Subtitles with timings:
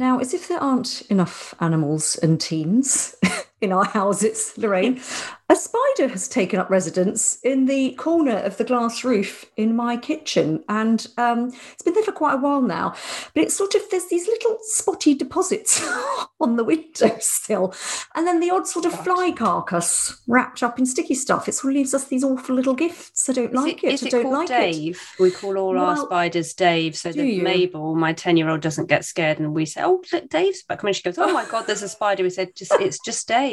[0.00, 3.14] Now, as if there aren't enough animals and teens
[3.60, 5.00] in our houses, Lorraine,
[5.48, 9.96] a spider has taken up residence in the corner of the glass roof in my
[9.96, 10.62] kitchen.
[10.68, 12.94] And um, it's been there for quite a while now.
[13.34, 15.84] But it's sort of, there's these little spotty deposits
[16.40, 17.74] on the window windowsill.
[18.14, 21.48] And then the odd sort of fly carcass wrapped up in sticky stuff.
[21.48, 23.28] It sort of leaves us these awful little gifts.
[23.28, 23.94] I don't like it.
[23.94, 25.00] Is I it don't called like Dave?
[25.18, 27.42] We call all our spiders Dave, so that you?
[27.42, 31.02] Mabel, my ten-year-old, doesn't get scared, and we say, "Oh, look, Dave's back." And she
[31.02, 33.49] goes, "Oh my God, there's a spider." We said, "Just it's just Dave."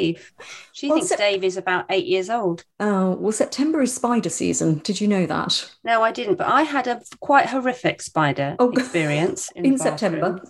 [0.72, 2.64] She Well, thinks Dave is about eight years old.
[2.80, 4.78] Oh, well, September is spider season.
[4.78, 5.70] Did you know that?
[5.84, 10.40] No, I didn't, but I had a quite horrific spider Oh, experience in, in September?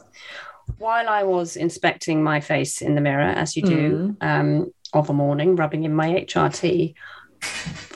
[0.79, 4.23] While I was inspecting my face in the mirror, as you do, Mm.
[4.23, 6.95] um, of a morning, rubbing in my HRT,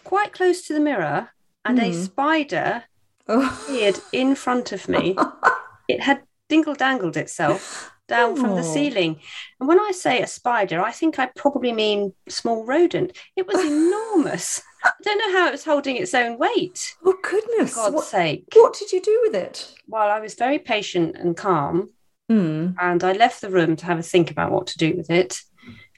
[0.05, 1.29] quite close to the mirror,
[1.65, 2.05] and a Mm.
[2.05, 2.85] spider
[3.29, 3.47] Oh.
[3.67, 5.17] appeared in front of me.
[5.89, 8.75] it had dingle dangled itself down from the Oh.
[8.75, 9.13] ceiling.
[9.59, 13.17] And when I say a spider, I think I probably mean small rodent.
[13.37, 14.63] It was enormous.
[14.85, 16.95] I don't know how it was holding its own weight.
[17.05, 17.71] Oh, goodness.
[17.75, 18.45] For God's What, sake.
[18.55, 19.75] what did you do with it?
[19.89, 21.91] Well, I was very patient and calm,
[22.31, 22.75] Mm.
[22.81, 25.41] and I left the room to have a think about what to do with it.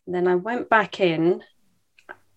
[0.07, 1.43] And then I went back in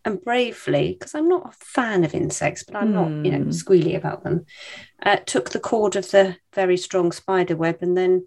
[0.05, 3.49] and bravely, because I'm not a fan of insects, but I'm not, you know, Hmm.
[3.49, 4.45] squealy about them,
[5.03, 8.25] uh, took the cord of the very strong spider web and then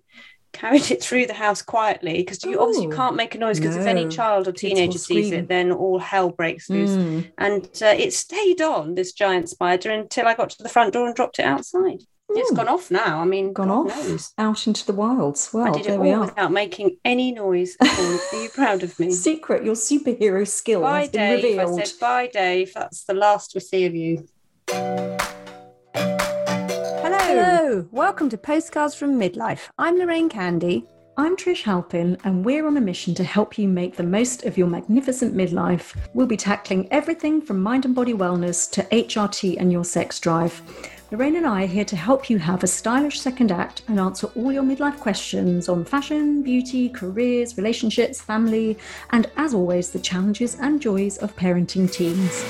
[0.52, 3.58] carried it through the house quietly because you obviously you Oh, can't make a noise
[3.60, 5.40] because if any child or teenager sees scream.
[5.44, 7.30] it then all hell breaks loose Mm.
[7.38, 11.06] and uh, it stayed on this giant spider until i got to the front door
[11.06, 12.00] and dropped it outside
[12.30, 14.32] It's gone off now i mean Gone God off knows.
[14.38, 15.50] out into the wilds.
[15.52, 16.26] Well, I did it there we are.
[16.26, 17.76] without making any noise.
[17.80, 19.10] Are you proud of me?
[19.28, 21.44] Secret, your superhero skill Bye, has been Dave.
[21.44, 21.80] revealed.
[21.80, 22.72] I said, bye, Dave.
[22.74, 24.26] That's the last we see of you.
[27.70, 29.68] Welcome to Postcards from Midlife.
[29.78, 30.88] I'm Lorraine Candy.
[31.16, 34.58] I'm Trish Halpin, and we're on a mission to help you make the most of
[34.58, 35.94] your magnificent midlife.
[36.12, 40.60] We'll be tackling everything from mind and body wellness to HRT and your sex drive.
[41.12, 44.26] Lorraine and I are here to help you have a stylish second act and answer
[44.34, 48.78] all your midlife questions on fashion, beauty, careers, relationships, family,
[49.10, 52.44] and as always, the challenges and joys of parenting teens.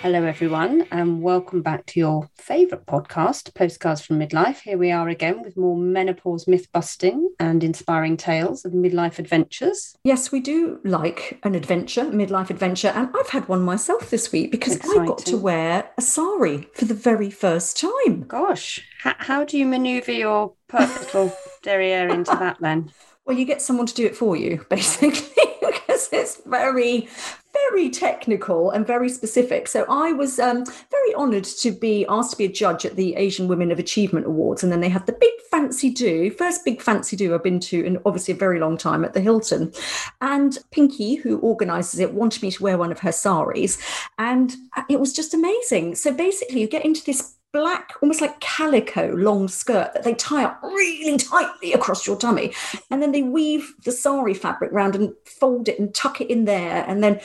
[0.00, 4.60] Hello, everyone, and welcome back to your favourite podcast, Postcards from Midlife.
[4.60, 9.96] Here we are again with more menopause myth busting and inspiring tales of midlife adventures.
[10.04, 14.52] Yes, we do like an adventure, midlife adventure, and I've had one myself this week
[14.52, 18.22] because I got to wear a sari for the very first time.
[18.22, 22.92] Gosh, how, how do you manoeuvre your little derriere into that then?
[23.28, 27.10] Well, you get someone to do it for you, basically, because it's very,
[27.52, 29.68] very technical and very specific.
[29.68, 33.16] So I was um, very honoured to be asked to be a judge at the
[33.16, 36.80] Asian Women of Achievement Awards, and then they had the big fancy do, first big
[36.80, 39.74] fancy do I've been to in obviously a very long time at the Hilton,
[40.22, 43.76] and Pinky, who organises it, wanted me to wear one of her saris,
[44.18, 44.56] and
[44.88, 45.96] it was just amazing.
[45.96, 50.44] So basically, you get into this black, almost like calico long skirt that they tie
[50.44, 52.52] up really tightly across your tummy.
[52.90, 56.44] And then they weave the sari fabric round and fold it and tuck it in
[56.44, 57.20] there and then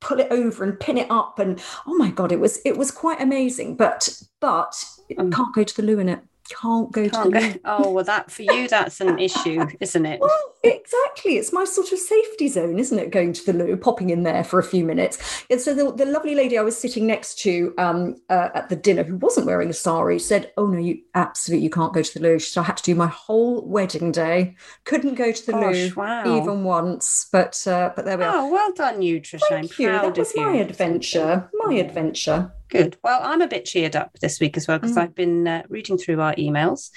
[0.00, 1.38] pull it over and pin it up.
[1.38, 3.76] And oh my God, it was it was quite amazing.
[3.76, 4.74] But but
[5.18, 6.20] Um, can't go to the loo in it.
[6.50, 7.46] Can't go to Can't the go.
[7.46, 7.54] loo.
[7.64, 10.20] Oh, well, that for you, that's an issue, isn't it?
[10.24, 11.36] Well, exactly.
[11.36, 13.10] It's my sort of safety zone, isn't it?
[13.10, 15.44] Going to the loo, popping in there for a few minutes.
[15.50, 18.76] And so the, the lovely lady I was sitting next to um, uh, at the
[18.76, 22.14] dinner, who wasn't wearing a sari, said, "Oh no, you absolutely you can't go to
[22.18, 24.56] the loo." So I had to do my whole wedding day.
[24.84, 26.36] Couldn't go to the Gosh, loo wow.
[26.42, 27.28] even once.
[27.30, 28.34] But uh, but there we are.
[28.36, 29.40] Oh, well done, you, Trish.
[29.50, 29.88] I'm Thank you.
[29.88, 30.44] That was of you.
[30.46, 31.50] my adventure.
[31.54, 32.52] My adventure.
[32.70, 32.96] Good.
[33.04, 35.02] Well, I'm a bit cheered up this week as well because Mm.
[35.02, 36.90] I've been uh, reading through our emails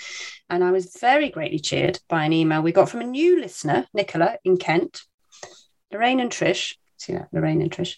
[0.50, 3.88] and I was very greatly cheered by an email we got from a new listener,
[3.94, 5.02] Nicola in Kent.
[5.92, 6.76] Lorraine and Trish.
[6.98, 7.30] See that?
[7.32, 7.96] Lorraine and Trish.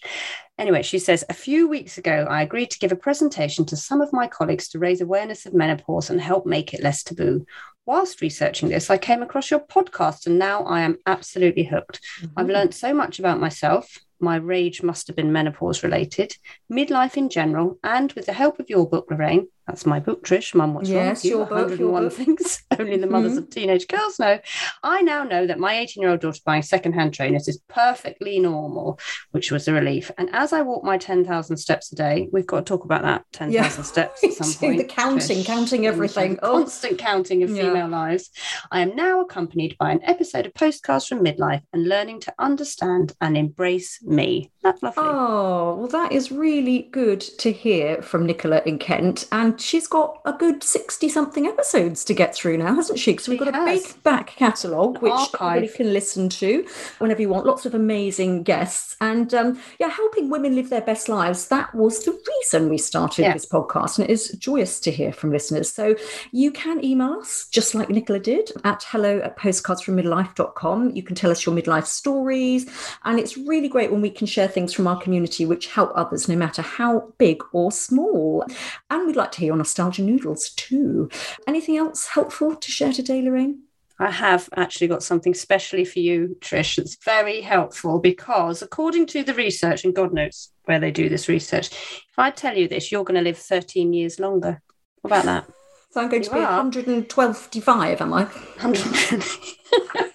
[0.58, 4.02] Anyway, she says, a few weeks ago, I agreed to give a presentation to some
[4.02, 7.46] of my colleagues to raise awareness of menopause and help make it less taboo.
[7.86, 12.00] Whilst researching this, I came across your podcast and now I am absolutely hooked.
[12.20, 12.38] Mm-hmm.
[12.38, 13.98] I've learned so much about myself.
[14.20, 16.36] My rage must have been menopause related,
[16.70, 20.52] midlife in general, and with the help of your book, Lorraine, That's my book, Trish.
[20.52, 21.36] Mum, what's wrong Yes, with you?
[21.38, 22.12] your book, your 101 book.
[22.12, 23.50] things only the mothers of mm-hmm.
[23.50, 24.40] teenage girls know.
[24.82, 28.98] I now know that my 18 year old daughter buying secondhand trainers is perfectly normal,
[29.30, 30.10] which was a relief.
[30.18, 33.24] And as I walk my 10,000 steps a day, we've got to talk about that
[33.32, 33.68] 10,000 Yeah.
[33.68, 34.78] steps at some point.
[34.78, 35.46] the counting, Trish.
[35.46, 36.36] counting everything.
[36.42, 36.54] Oh.
[36.58, 37.62] Constant counting of Yeah.
[37.62, 38.30] female lives.
[38.72, 43.12] I am now accompanied by an episode of Postcards from Midlife and learning to understand
[43.20, 44.50] and embrace me.
[44.62, 45.02] That's lovely.
[45.02, 49.26] Oh, well, that is really good to hear from Nicola in Kent.
[49.32, 53.12] And she's got a good 60 something episodes to get through now, hasn't she?
[53.12, 55.56] Because we've got a big back catalogue, which Archive.
[55.56, 56.66] everybody can listen to
[56.98, 57.46] whenever you want.
[57.46, 58.96] Lots of amazing guests.
[59.00, 61.48] And um, yeah, helping women live their best lives.
[61.48, 63.32] That was the reason we started Yeah.
[63.32, 63.98] this podcast.
[63.98, 65.72] And it is joyous to hear from listeners.
[65.72, 65.96] So
[66.32, 70.90] you can email us, just like Nicola did, at hello at postcardsfrommidlife.com.
[70.94, 72.68] You can tell us your midlife stories.
[73.04, 76.28] And it's really great when we can share things from our community which help others,
[76.28, 78.44] no matter how big or small.
[78.90, 81.08] And we'd like to hear your nostalgia noodles too.
[81.46, 83.62] Anything else helpful to share today, Lorraine?
[84.00, 86.78] I have actually got something specially for you, Trish.
[86.78, 91.28] It's very helpful because, according to the research, and God knows where they do this
[91.28, 94.62] research, if I tell you this, you're going to live 13 years longer.
[95.02, 95.46] What about that?
[95.90, 96.64] So I'm going to be are.
[96.64, 98.24] 112.5, am I?
[98.24, 100.06] 100.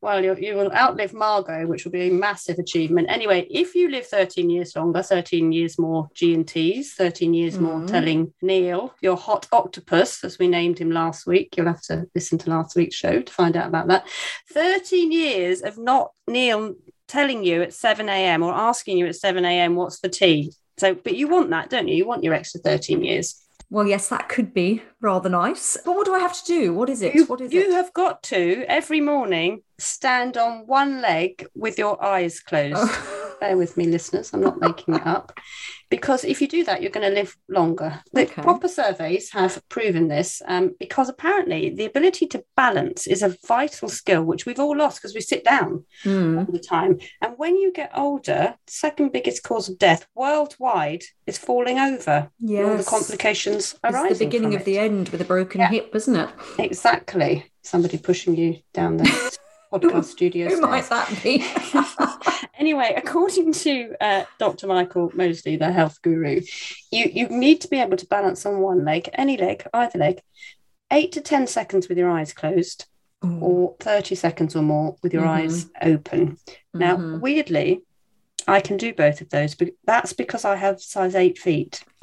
[0.00, 3.08] well, you, you will outlive Margot, which will be a massive achievement.
[3.10, 7.58] Anyway, if you live 13 years longer, 13 years more G and T's, 13 years
[7.58, 7.86] more Mhm.
[7.88, 11.56] telling Neil, your hot octopus, as we named him last week.
[11.56, 14.06] You'll have to listen to last week's show to find out about that.
[14.52, 16.74] 13 years of not Neil
[17.08, 18.42] telling you at 7 a.m.
[18.42, 19.74] or asking you at 7 a.m.
[19.76, 20.52] what's for tea.
[20.78, 21.96] So, but you want that, don't you?
[21.96, 23.44] You want your extra 13 years.
[23.70, 25.76] Well, yes, that could be rather nice.
[25.84, 26.72] But what do I have to do?
[26.72, 27.14] What is it?
[27.14, 27.72] You, what is you it?
[27.72, 32.76] have got to every morning stand on one leg with your eyes closed.
[32.76, 33.14] Oh.
[33.40, 34.30] Bear with me, listeners.
[34.32, 35.32] I'm not making it up.
[35.90, 38.00] Because if you do that, you're going to live longer.
[38.12, 38.42] The Okay.
[38.42, 43.88] proper surveys have proven this um, because apparently the ability to balance is a vital
[43.88, 46.38] skill, which we've all lost because we sit down Hmm.
[46.40, 46.98] all the time.
[47.22, 52.30] And when you get older, second biggest cause of death worldwide is falling over.
[52.40, 54.18] and All the complications It's arising.
[54.18, 55.68] the beginning of the end with a broken Yeah.
[55.68, 56.28] hip, isn't it?
[56.58, 57.46] Exactly.
[57.62, 59.04] Somebody pushing you down the
[59.72, 60.48] podcast studio.
[60.48, 61.44] Who might that be?
[62.58, 64.66] anyway, according to uh, Dr.
[64.66, 66.40] Michael Mosley, the health guru,
[66.90, 70.20] you, you need to be able to balance on one leg, any leg, either leg,
[70.90, 72.86] eight to 10 seconds with your eyes closed,
[73.24, 73.38] Ooh.
[73.40, 75.28] or 30 seconds or more with your Mhm.
[75.28, 76.38] eyes open.
[76.72, 77.20] Now, Mhm.
[77.20, 77.82] weirdly,
[78.46, 81.84] I can do both of those, but that's because I have size eight feet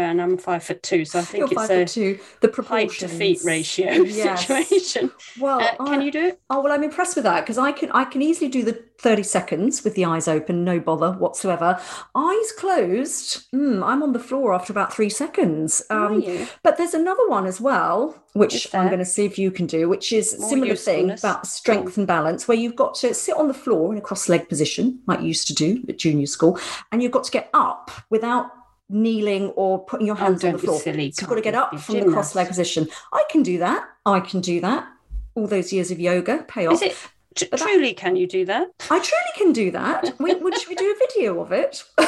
[0.00, 1.04] and I'm five foot two.
[1.04, 2.18] So I think You're it's a two.
[2.40, 4.46] The height to feet ratio Yes.
[4.46, 5.10] situation.
[5.38, 6.40] Well, Uh, can you do it?
[6.50, 9.22] Oh well, I'm impressed with that because I can I can easily do the 30
[9.22, 11.78] seconds with the eyes open, no bother whatsoever.
[12.14, 15.82] Eyes closed, mm, I'm on the floor after about three seconds.
[15.90, 16.24] Um,
[16.62, 19.88] but there's another one as well, which I'm going to see if you can do,
[19.88, 23.48] which is More similar thing about strength and balance, where you've got to sit on
[23.48, 26.58] the floor in a cross-leg position, like you used to do at junior school,
[26.90, 28.50] and you've got to get up without
[28.88, 30.80] kneeling or putting your Oh, hands on don't the floor.
[30.80, 32.88] silly, So you've got to get up from the cross-leg position.
[33.12, 33.84] I can do that.
[34.04, 34.86] I can do that.
[35.34, 36.74] All those years of yoga pay off.
[36.74, 36.96] Is it
[37.34, 37.94] tr- But that- truly?
[37.94, 38.68] Can you do that?
[38.90, 40.14] I truly can do that.
[40.20, 41.82] We, would should we do a video of it?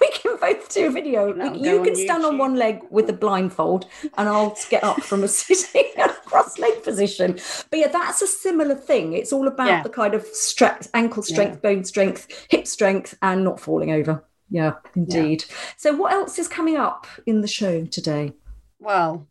[0.00, 1.32] we can both do a video.
[1.32, 3.86] That'll you can on stand on one leg with a blindfold,
[4.18, 5.84] and I'll get up from a sitting
[6.24, 7.38] cross leg position.
[7.70, 9.12] But yeah, that's a similar thing.
[9.12, 9.82] It's all about Yeah.
[9.82, 14.24] the kind of strength, ankle strength, bone strength, hip strength, and not falling over.
[14.52, 15.44] Yeah, indeed.
[15.78, 18.34] So, what else is coming up in the show today?
[18.78, 19.26] Well,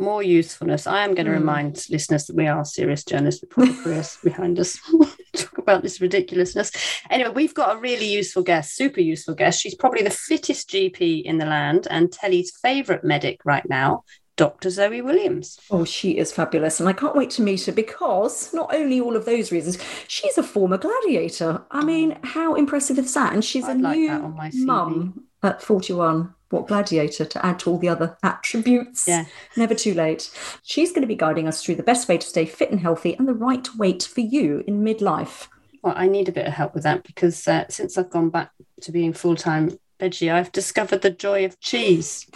[0.00, 0.88] more usefulness.
[0.88, 1.38] I am going to Mm.
[1.38, 4.76] remind listeners that we are serious journalists with proper careers behind us.
[5.36, 6.72] Talk about this ridiculousness.
[7.08, 9.60] Anyway, we've got a really useful guest, super useful guest.
[9.60, 14.02] She's probably the fittest GP in the land and Telly's favourite medic right now,
[14.36, 14.70] Dr.
[14.70, 15.60] Zoe Williams.
[15.70, 16.80] Oh, she is fabulous.
[16.80, 20.36] And I can't wait to meet her because not only all of those reasons, she's
[20.38, 21.62] a former gladiator.
[21.70, 23.32] I mean, how impressive is that?
[23.32, 24.64] And she's I'd a like new that on my CV.
[24.66, 26.34] mum at 41.
[26.50, 29.08] What gladiator to add to all the other attributes?
[29.08, 29.24] Yeah.
[29.56, 30.30] Never too late.
[30.62, 33.14] She's going to be guiding us through the best way to stay fit and healthy
[33.14, 35.48] and the right weight for you in midlife.
[35.82, 38.52] Well, I need a bit of help with that because uh, since I've gone back
[38.82, 42.26] to being full time veggie, I've discovered the joy of cheese.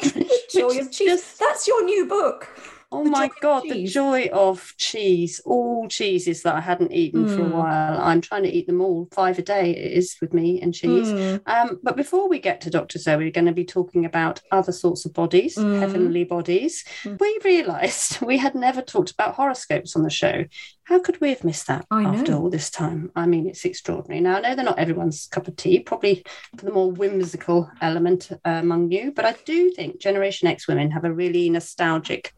[0.51, 1.09] Joy of cheese.
[1.09, 2.49] just- That's your new book.
[2.91, 5.43] Oh The my god, the joy of cheese!
[5.45, 7.53] All cheeses that I hadn't eaten for a Mm.
[7.53, 8.01] while.
[8.01, 9.09] I'm trying to eat them all.
[9.13, 11.09] Five a day it is with me and cheese.
[11.09, 11.43] Mm.
[11.47, 12.99] Um, but before we get to Dr.
[12.99, 15.81] Zoe, we're going to be talking about other sorts of bodies, Mm.
[15.81, 16.83] heavenly bodies.
[17.05, 17.21] Mm.
[17.21, 20.47] We realised we had never talked about horoscopes on the show.
[20.85, 22.41] How could we have missed that I after know.
[22.45, 23.13] all this time?
[23.15, 24.23] I mean, it's extraordinary.
[24.23, 26.25] Now, I know they're not everyone's cup of tea, probably
[26.57, 30.91] for the more whimsical element uh, among you, but I do think Generation X women
[30.93, 32.33] have a really nostalgic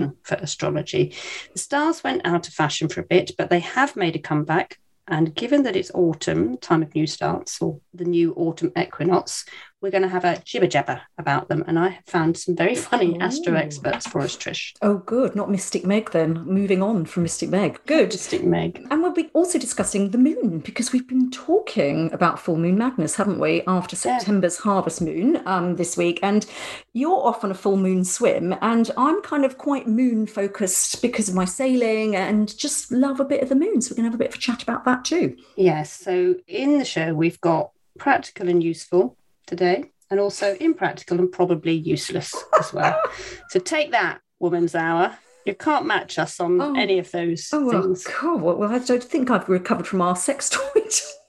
[0.00, 0.10] Mm-hmm.
[0.22, 1.14] for astrology.
[1.52, 4.78] The stars went out of fashion for a bit, but they have made a comeback.
[5.08, 9.44] And given that it's autumn, time of new starts, or the new autumn equinox,
[9.82, 11.64] we're going to have a jibber jabber about them.
[11.66, 14.72] And I have found some very funny astro experts for us, Trish.
[14.80, 15.34] Oh, good.
[15.34, 16.44] Not Mystic Meg then.
[16.44, 17.80] Moving on from Mystic Meg.
[17.86, 18.12] Good.
[18.12, 18.86] Stick Meg.
[18.90, 23.16] And we'll be also discussing the moon because we've been talking about full moon madness,
[23.16, 24.18] haven't we, after Yeah.
[24.18, 26.20] September's harvest moon um, this week.
[26.22, 26.46] And
[26.92, 31.28] you're off on a full moon swim, and I'm kind of quite moon focused because
[31.28, 33.80] of my sailing and just love a bit of the moon.
[33.80, 35.36] So we're going to have a bit of a chat about that too.
[35.56, 35.92] Yes.
[35.92, 39.16] So in the show, we've got practical and useful
[39.52, 42.98] today, and also impractical and probably useless as well.
[43.50, 45.16] so take that, Woman's Hour.
[45.44, 46.74] You can't match us on Oh.
[46.74, 48.04] any of those Oh, well, things.
[48.04, 48.40] God.
[48.40, 50.82] Well, I don't think I've recovered from our sex toy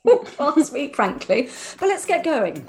[0.39, 1.49] last week, frankly.
[1.79, 2.65] But let's get going.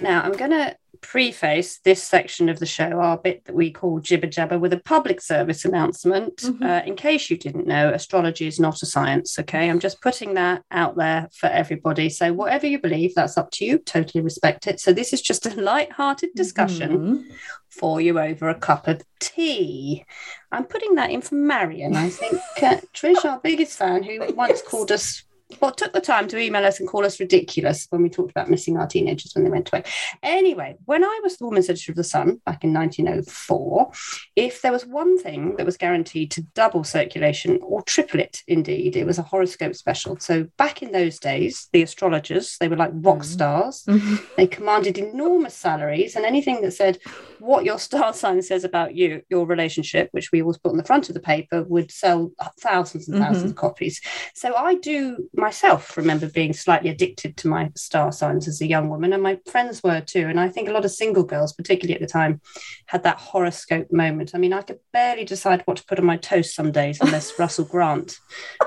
[0.00, 4.00] Now, I'm going to preface this section of the show, our bit that we call
[4.00, 6.36] Jibber Jabber, with a public service announcement.
[6.38, 6.62] Mhm.
[6.62, 9.68] Uh, in case you didn't know, astrology is not a science, okay?
[9.68, 12.08] I'm just putting that out there for everybody.
[12.08, 13.78] So, whatever you believe, that's up to you.
[13.78, 14.80] Totally respect it.
[14.80, 17.24] So, this is just a light-hearted discussion Mhm.
[17.68, 20.04] for you over a cup of tea.
[20.50, 21.94] I'm putting that in for Marion.
[21.96, 24.62] I think uh, Trish, our biggest fan, who once Yes.
[24.62, 25.24] called us,
[25.60, 28.50] well, took the time to email us and call us ridiculous when we talked about
[28.50, 29.82] missing our teenagers when they went away.
[30.22, 33.90] Anyway, when I was the Woman's Editor of the Sun back in 1904,
[34.36, 38.96] if there was one thing that was guaranteed to double circulation or triple it, indeed,
[38.96, 40.18] it was a horoscope special.
[40.20, 43.24] So back in those days, the astrologers, they were like rock Mm.
[43.24, 43.84] stars.
[43.88, 44.18] Mhm.
[44.36, 46.98] They commanded enormous salaries, and anything that said
[47.38, 50.84] what your star sign says about you, your relationship, which we always put on the
[50.84, 53.50] front of the paper, would sell thousands and 1000s Mhm.
[53.50, 54.00] of copies.
[54.34, 58.88] So I do myself remember being slightly addicted to my star signs as a young
[58.88, 60.26] woman, and my friends were too.
[60.26, 62.40] And I think a lot of single girls, particularly at the time,
[62.86, 64.32] had that horoscope moment.
[64.34, 67.38] I mean, I could barely decide what to put on my toast some days unless
[67.38, 68.18] Russell Grant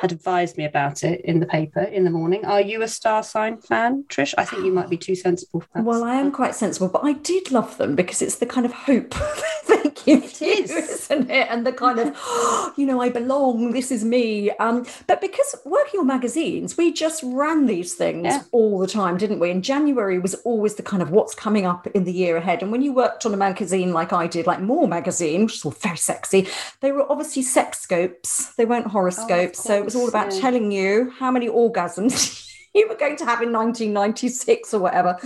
[0.02, 2.46] had advised me about it in the paper in the morning.
[2.46, 4.34] Are you a star sign fan, Trish?
[4.38, 5.84] I think you might be too sensible for that.
[5.84, 8.72] Well, I am quite sensible, but I did love them because it's the kind of
[8.72, 9.14] hope
[10.06, 10.72] give you, is.
[11.12, 11.48] isn't it?
[11.50, 14.52] And the kind of, you know, I belong, this is me.
[14.52, 18.42] Um, but because working on magazines, we just ran these things Yeah.
[18.52, 19.52] all the time, didn't we?
[19.52, 22.62] And January was always the kind of what's coming up in the year ahead.
[22.62, 25.66] And when you worked on a magazine like I did, like More Magazine, which is
[25.66, 26.48] all very sexy,
[26.82, 28.54] they were obviously sex scopes.
[28.56, 29.60] They weren't horoscopes.
[29.64, 30.42] so it was all about yeah.
[30.42, 35.18] telling you how many orgasms you were going to have in 1996 or whatever.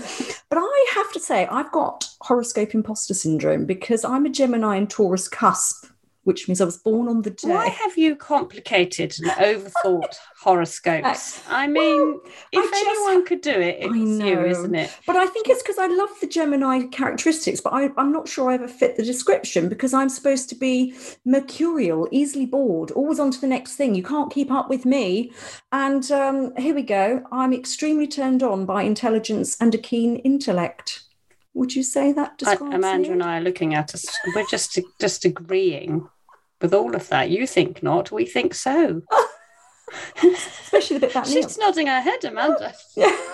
[0.49, 4.89] But I have to say, I've got horoscope imposter syndrome because I'm a Gemini and
[4.89, 5.85] Taurus cusp,
[6.25, 7.49] which means I was born on the day.
[7.49, 11.41] Why have you complicated and overthought horoscopes?
[11.49, 14.05] I mean, I if just- anyone could do it, I it's you,
[14.35, 14.45] know.
[14.45, 14.91] isn't it?
[15.07, 18.49] But I think it's because I love the Gemini characteristics, but I, I'm not sure
[18.49, 23.31] I ever fit the description because I'm supposed to be mercurial, easily bored, always on
[23.31, 23.95] to the next thing.
[23.95, 25.31] You can't keep up with me.
[25.71, 27.23] And um, here we go.
[27.31, 31.03] I'm extremely turned on by intelligence and a keen intellect.
[31.53, 34.05] Would you say that I, Amanda and I are looking at us.
[34.35, 36.09] We're just just agreeing
[36.61, 37.29] with all of that.
[37.29, 38.11] You think not?
[38.11, 39.01] We think so.
[40.23, 42.73] Especially the bit that She's nodding her head, Amanda.
[42.95, 43.15] Yeah.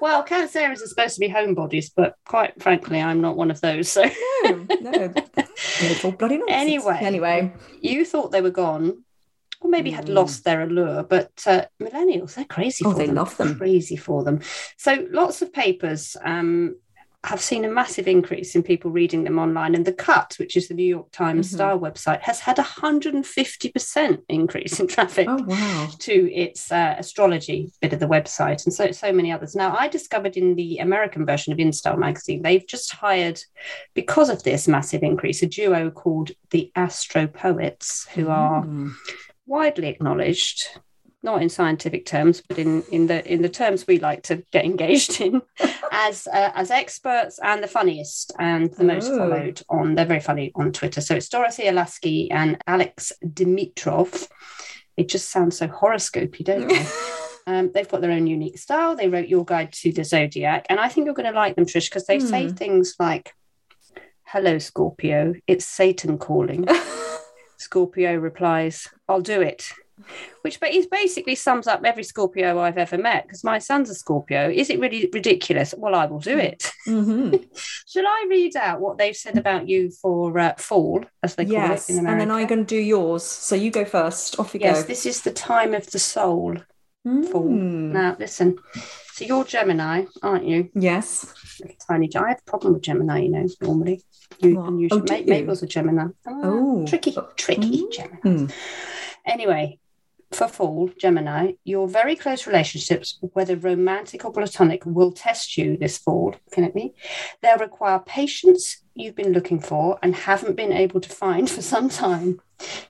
[0.00, 3.92] Well, Cancerians are supposed to be homebodies, but quite frankly, I'm not one of those.
[3.92, 4.02] So
[4.42, 5.12] no, no.
[5.36, 6.58] It's all bloody nonsense.
[6.62, 6.98] Anyway.
[7.02, 7.52] Anyway.
[7.82, 9.04] you thought they were gone,
[9.60, 10.14] or maybe had Mm.
[10.14, 11.02] lost their allure.
[11.02, 13.16] But uh, millennials, they're crazy Oh, for they them.
[13.16, 13.58] love them.
[13.58, 14.40] Crazy for them.
[14.78, 16.76] So lots of papers um,
[17.24, 20.68] have seen a massive increase in people reading them online, and the Cut, which is
[20.68, 21.54] the New York Times Mhm.
[21.54, 25.26] style website, has had a hundred and fifty percent increase in traffic.
[25.28, 25.88] Oh, wow.
[26.00, 29.54] To its uh, astrology bit of the website, and so so many others.
[29.54, 33.40] Now, I discovered in the American version of InStyle magazine, they've just hired,
[33.94, 38.92] because of this massive increase, a duo called the Astro Poets, who are Mm.
[39.46, 40.68] widely acknowledged
[41.24, 44.64] not in scientific terms but in in the in the terms we like to get
[44.64, 45.40] engaged in
[45.92, 49.18] as uh, as experts and the funniest and the most Oh.
[49.18, 54.28] followed on they're very funny on twitter so it's Dorothea Lasky and alex dimitrov
[54.96, 56.86] it just sounds so horoscopy don't they
[57.46, 60.78] um, they've got their own unique style they wrote your guide to the zodiac and
[60.78, 62.54] i think you're going to like them trish because they say Hmm.
[62.54, 63.32] things like
[64.26, 65.34] Hello, Scorpio.
[65.46, 66.66] It's Satan calling.
[67.58, 69.70] Scorpio replies, I'll do it.
[70.42, 74.50] Which is basically sums up every Scorpio I've ever met because my son's a Scorpio.
[74.50, 75.74] Is it really ridiculous?
[75.76, 76.70] Well, I will do it.
[76.84, 77.34] hmm
[77.88, 81.52] Shall I read out what they've said about you for uh, fall, as they call
[81.54, 82.12] Yes, it in America?
[82.12, 83.22] and then I'm going to do yours.
[83.24, 84.38] So you go first.
[84.38, 84.78] Off you yes, go.
[84.80, 86.56] Yes, this is the time of the soul.
[87.04, 87.48] fall.
[87.48, 87.92] Mm.
[87.92, 88.58] Now, listen.
[89.12, 90.70] So you're Gemini, aren't you?
[90.74, 91.32] Yes.
[91.88, 92.10] Tiny.
[92.16, 94.02] I have a problem with Gemini, you know, normally.
[94.40, 95.26] You, and you Oh, should?
[95.28, 96.06] Mabel's a Gemini.
[96.26, 96.84] Ah, Oh.
[96.86, 97.92] tricky, tricky Mm.
[97.92, 98.20] Gemini.
[98.24, 98.52] Mm.
[99.26, 99.78] Anyway,
[100.32, 105.98] for fall, Gemini, your very close relationships, whether romantic or platonic, will test you this
[105.98, 106.34] fall.
[106.50, 106.94] Looking at me,
[107.42, 111.88] they'll require patience you've been looking for and haven't been able to find for some
[111.88, 112.40] time.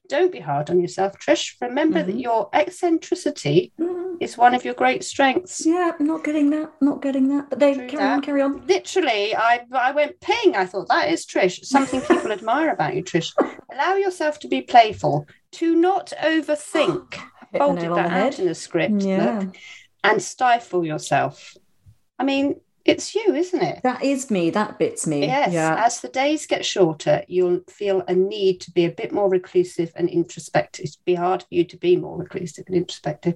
[0.09, 1.55] Don't be hard on yourself, Trish.
[1.61, 2.23] Remember that Mhm.
[2.23, 4.19] your eccentricity Mm.
[4.21, 5.64] is one of your great strengths.
[5.67, 6.73] Yeah, I'm not getting that.
[6.81, 7.50] Not getting that.
[7.50, 8.67] But they True carry on, carry on.
[8.67, 10.55] Literally, I I went ping.
[10.55, 11.64] I thought that is Trish.
[11.64, 13.33] Something people admire about you, Trish.
[13.73, 15.26] Allow yourself to be playful.
[15.55, 17.15] To not overthink.
[17.57, 18.39] Folded that out head.
[18.41, 19.03] in a script.
[19.03, 19.41] Yeah.
[19.41, 19.57] Look,
[20.03, 21.57] and stifle yourself.
[22.19, 23.81] I mean, it's you, isn't it?
[23.83, 24.50] That is me.
[24.50, 25.26] That bit's me.
[25.26, 25.83] Yes, Yeah.
[25.85, 29.93] as the days get shorter, you'll feel a need to be a bit more reclusive
[29.97, 30.85] and introspective.
[30.87, 33.35] It'll be hard for you to be more reclusive and introspective.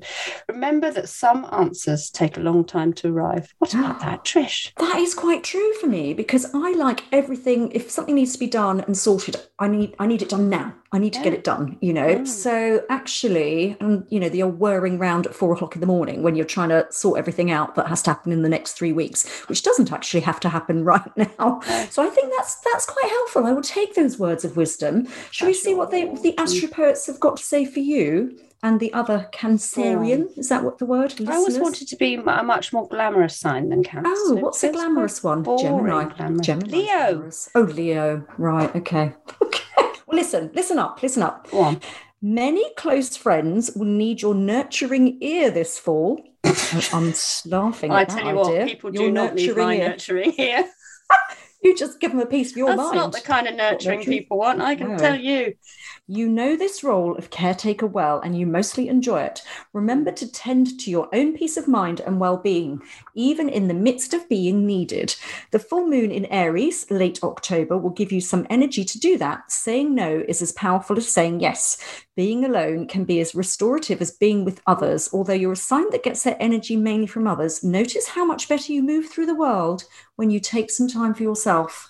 [0.48, 3.54] Remember that some answers take a long time to arrive.
[3.58, 4.72] What about that, Trish?
[4.76, 7.70] That is quite true for me because I like everything.
[7.72, 10.74] If something needs to be done and sorted, I need I need it done now.
[10.90, 11.76] I need to get it done.
[11.80, 12.16] You know.
[12.16, 12.26] Mm.
[12.28, 16.22] So actually, and you know, the old whirring round at four o'clock in the morning
[16.22, 18.92] when you're trying to sort everything out that has to happen in the next three
[18.92, 21.60] weeks, which doesn't actually have to happen right now.
[21.90, 23.46] So I think that's that's quite helpful.
[23.46, 25.08] I will take those words of wisdom.
[25.30, 28.38] Shall we see what they, the astropoets have got to say for you?
[28.60, 31.14] And the other Cancerian, is that what the word?
[31.28, 34.10] I always wanted to be a much more glamorous sign than Cancer.
[34.12, 35.44] Oh, what's a glamorous one?
[35.44, 36.04] Gemini.
[36.12, 36.44] glamorous.
[36.44, 36.86] Gemini's Leo.
[37.12, 37.48] glamorous.
[37.54, 38.26] Oh, Leo.
[38.36, 38.74] Right.
[38.74, 39.14] Okay.
[39.42, 39.64] Okay.
[40.06, 40.50] Well, listen.
[40.54, 41.02] Listen up.
[41.02, 41.50] Listen up.
[41.50, 41.80] Go on.
[42.20, 46.20] Many close friends will need your nurturing ear this fall.
[46.92, 47.14] I'm
[47.46, 47.92] laughing.
[47.92, 48.66] I at tell that you what, idea.
[48.66, 49.88] people Your do not need my ear.
[49.90, 50.68] nurturing here.
[51.62, 52.94] You just give them a piece of your That's mind.
[52.94, 54.18] That's not the kind of nurturing nurturing?
[54.18, 54.60] people want.
[54.60, 54.98] I can No.
[54.98, 55.54] tell you.
[56.06, 59.42] You know this role of caretaker well, and you mostly enjoy it.
[59.72, 62.80] Remember to tend to your own peace of mind and well being,
[63.14, 65.14] even in the midst of being needed.
[65.50, 69.50] The full moon in Aries, late October, will give you some energy to do that.
[69.50, 71.78] Saying no is as powerful as saying yes.
[72.16, 75.10] Being alone can be as restorative as being with others.
[75.12, 78.72] Although you're a sign that gets their energy mainly from others, notice how much better
[78.72, 79.84] you move through the world
[80.16, 81.88] when you take some time for yourself.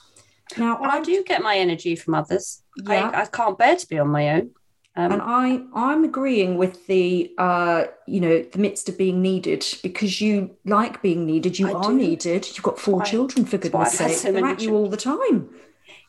[0.56, 2.62] Now, Well, I do get my energy from others.
[2.86, 3.10] Yeah.
[3.10, 4.50] I, I can't bear to be on my own.
[4.96, 9.64] Um, and I, I'm agreeing with the, uh, you know, the midst of being needed
[9.82, 11.56] because you like being needed.
[11.58, 11.94] You I are do.
[11.94, 12.48] needed.
[12.48, 14.16] You've got four children, for goodness sake.
[14.16, 15.50] so They're at you all the time.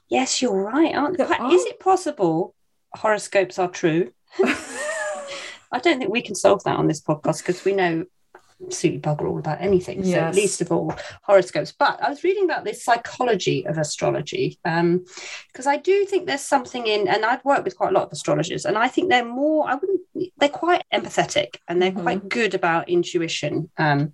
[0.10, 0.96] yes, you're right.
[0.96, 2.56] Aren't There are- Is it possible
[2.96, 4.12] horoscopes are true?
[5.72, 8.06] I don't think we can solve that on this podcast because we know
[8.66, 10.04] absolutely bugger all about anything.
[10.04, 10.36] So Yes.
[10.36, 10.94] least of all
[11.24, 11.72] horoscopes.
[11.78, 16.88] But I was reading about the psychology of astrology because I do think there's something
[16.88, 19.70] in, and I've worked with quite a lot of astrologers, and I think they're more.
[19.70, 20.02] I wouldn't.
[20.38, 22.02] They're quite empathetic and they're Mhm.
[22.04, 23.70] quite good about intuition.
[23.78, 24.14] Um,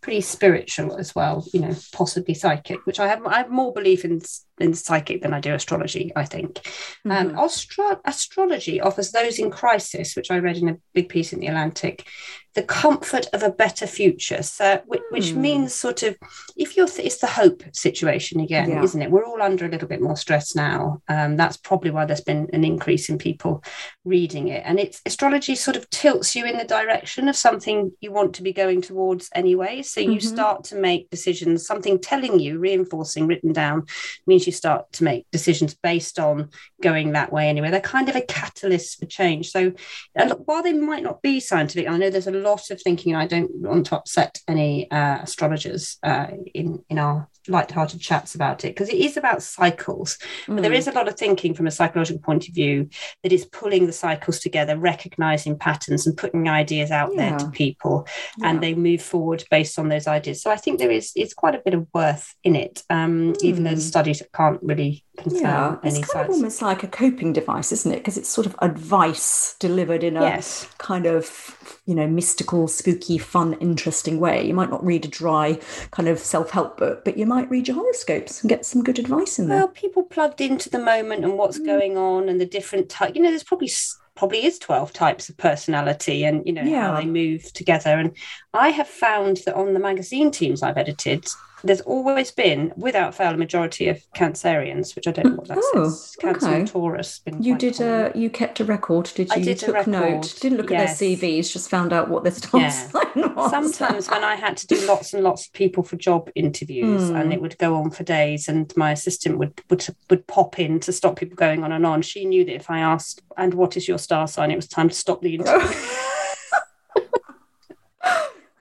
[0.00, 4.04] pretty spiritual as well, you know, possibly psychic, which I have I have more belief
[4.04, 4.20] in
[4.60, 6.60] in psychic than I do astrology, I think.
[7.06, 7.42] Um, Mhm.
[7.42, 11.46] astro- astrology offers those in crisis, which I read in a big piece in the
[11.48, 12.06] Atlantic,
[12.54, 14.42] the comfort of a better future.
[14.42, 15.40] So, which, which Hmm.
[15.40, 16.16] means sort of,
[16.56, 18.82] if you're, th- it's the hope situation again, Yeah.
[18.82, 19.10] isn't it?
[19.10, 21.02] We're all under a little bit more stress now.
[21.08, 23.62] Um, that's probably why there's been an increase in people
[24.04, 24.62] reading it.
[24.64, 28.42] And it's astrology sort of tilts you in the direction of something you want to
[28.42, 29.82] be going towards anyway.
[29.82, 30.22] So you Mhm.
[30.22, 33.86] start to make decisions, something telling you, reinforcing, written down,
[34.26, 36.50] means you start to make decisions based on
[36.82, 37.70] going that way anyway.
[37.70, 39.50] They're kind of a catalyst for change.
[39.50, 39.72] So
[40.14, 43.14] and while they might not be scientific, I know there's a lot of thinking.
[43.14, 48.64] I don't want to upset any uh, astrologers uh, in in our light-hearted chats about
[48.64, 50.18] it because it is about cycles.
[50.46, 50.88] But there Mm.
[50.88, 52.88] a lot of thinking from a psychological point of view
[53.22, 58.06] that is pulling the cycles together, recognizing patterns and putting ideas out there to people,
[58.38, 58.48] Yeah.
[58.50, 60.42] and they move forward based on those ideas.
[60.42, 63.64] So I think there is it's quite a bit of worth in it, um, even
[63.64, 63.80] though the Hmm.
[63.80, 67.92] studies can't really confirm Yeah, it's any kind of almost like a coping device, isn't
[67.92, 67.96] it?
[67.98, 70.66] Because it's sort of advice delivered in a Yes.
[70.78, 74.46] kind of, you know, mystical, spooky, fun, interesting way.
[74.46, 75.58] You might not read a dry
[75.90, 78.98] kind of self help book, but you might read your horoscopes and get some good
[78.98, 79.58] advice in there.
[79.58, 81.66] Well, people plugged into the moment and what's Mm.
[81.66, 83.14] going on and the different type.
[83.14, 83.70] You know, there's probably
[84.16, 88.12] probably is 12 types of personality and you know how they move together and
[88.54, 91.26] i have found that on the magazine teams i've edited
[91.64, 95.58] there's always been, without fail, a majority of Cancerians, which I don't know what that
[95.74, 96.16] Oh, says.
[96.20, 96.64] Cancer okay.
[96.64, 97.20] Taurus.
[97.20, 98.12] Been You did common.
[98.14, 99.34] a you kept a record, did you?
[99.34, 100.36] I You did a took record, note.
[100.40, 100.92] Didn't look yes.
[100.92, 102.68] at their CVs, just found out what their star Yeah.
[102.70, 103.02] sign
[103.34, 103.50] was.
[103.50, 107.16] Sometimes when I had to do lots and lots of people for job interviews, Hmm.
[107.16, 110.80] and it would go on for days, and my assistant would would would pop in
[110.80, 112.02] to stop people going on and on.
[112.02, 114.88] She knew that if I asked, "And what is your star sign?" it was time
[114.90, 115.68] to stop the interview.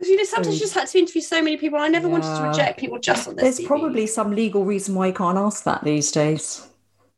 [0.03, 1.79] Because you know, sometimes um, you just had to interview so many people.
[1.79, 3.67] I never wanted to reject people just on their There's CV.
[3.67, 6.67] probably some legal reason why you can't ask that these days.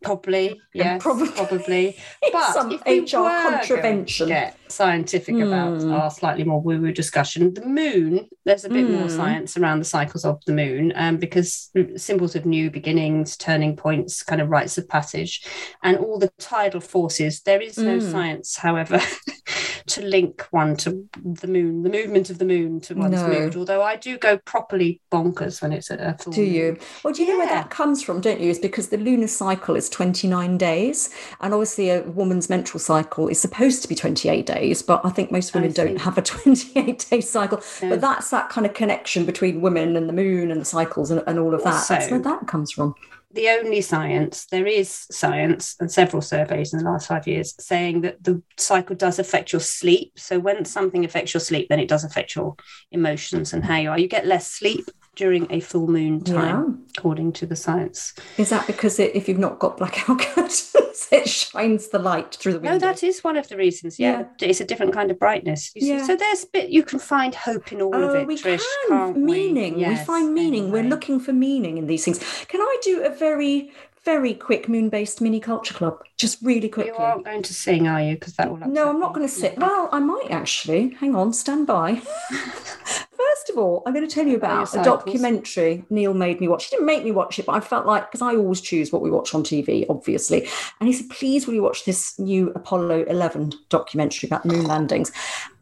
[0.03, 1.97] Probably, yeah, probably- probably.
[2.31, 4.27] But Some if we HR were going to contravention.
[4.27, 5.91] get scientific about Hmm.
[5.93, 8.27] our slightly more woo-woo discussion, the moon.
[8.45, 9.15] There's a bit more Hmm.
[9.15, 14.23] science around the cycles of the moon, um, because symbols of new beginnings, turning points,
[14.23, 15.43] kind of rites of passage,
[15.83, 17.41] and all the tidal forces.
[17.41, 18.11] There is no Hmm.
[18.11, 18.99] science, however,
[19.87, 21.05] to link one to
[21.41, 23.27] the moon, the movement of the moon to one's No.
[23.27, 23.55] mood.
[23.55, 26.77] Although I do go properly bonkers when it's a, a full Do you?
[27.03, 28.49] Well, do you know where that comes from, don't you?
[28.49, 31.09] It's because the lunar cycle is 29 days.
[31.39, 35.31] And obviously, a woman's menstrual cycle is supposed to be 28 days, but I think
[35.31, 37.61] most women don't have a 28 day cycle.
[37.81, 37.89] No.
[37.89, 41.23] But that's that kind of connection between women and the moon and the cycles and,
[41.27, 41.87] and all of that.
[41.87, 42.95] That's where that comes from.
[43.31, 48.01] the only science there is science and several surveys in the last five years saying
[48.01, 51.89] that the cycle does affect your sleep so when something affects your sleep then it
[51.89, 52.55] does affect your
[52.91, 57.31] emotions and how you are you get less sleep during a full moon time according
[57.33, 60.75] to the science Is that because it, if you've not got blackout curtains,
[61.11, 62.73] it shines the light through the window?
[62.73, 65.81] no that is one of the reasons yeah, it's a different kind of brightness you
[65.81, 65.87] see.
[65.89, 66.05] Yeah.
[66.05, 68.59] so there's a bit you can find hope in all of Oh, it we Trish,
[68.87, 69.21] can can't we?
[69.23, 69.75] meaning.
[69.75, 70.71] we Yes, find meaning.
[70.71, 72.19] We're looking for meaning in these things.
[72.47, 73.71] Can I do a very,
[74.03, 75.99] very quick moon-based mini culture club?
[76.17, 76.93] Just really quickly.
[76.93, 79.33] you aren't going to sing are you because that will No, I'm not going to
[79.33, 79.57] sit.
[79.57, 80.89] Well, I might actually.
[80.99, 82.01] Hang on, stand by.
[83.35, 86.65] First of all, I'm going to tell you About a documentary Neil made me watch.
[86.65, 89.01] He didn't make me watch it, but I felt like because I always choose what
[89.01, 90.47] we watch on TV, obviously.
[90.79, 95.11] And he said, "Please, will you watch this new Apollo 11 documentary about moon landings?"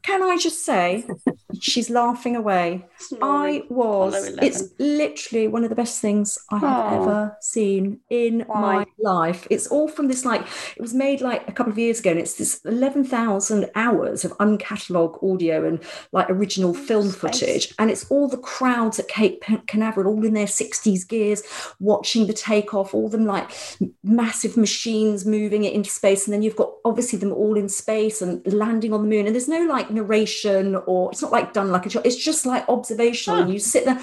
[0.03, 1.05] Can I just say,
[1.59, 2.85] she's laughing away.
[3.21, 4.13] I was.
[4.41, 7.01] It's literally one of the best things I have Oh.
[7.01, 9.47] ever seen in my life.
[9.49, 10.41] It's all from this like
[10.75, 14.25] it was made like a couple of years ago, and it's this eleven thousand hours
[14.25, 15.79] of uncatalogued audio and
[16.11, 17.19] like original film space.
[17.21, 21.43] footage, and it's all the crowds at Cape Canaveral, all in their sixties gears,
[21.79, 23.49] watching the takeoff, all them like
[24.03, 28.21] massive machines moving it into space, and then you've got obviously them all in space
[28.21, 31.71] and landing on the moon, and there's no like narration or it's not like done
[31.71, 32.05] like a job.
[32.05, 33.99] It's just like observational, and you sit there.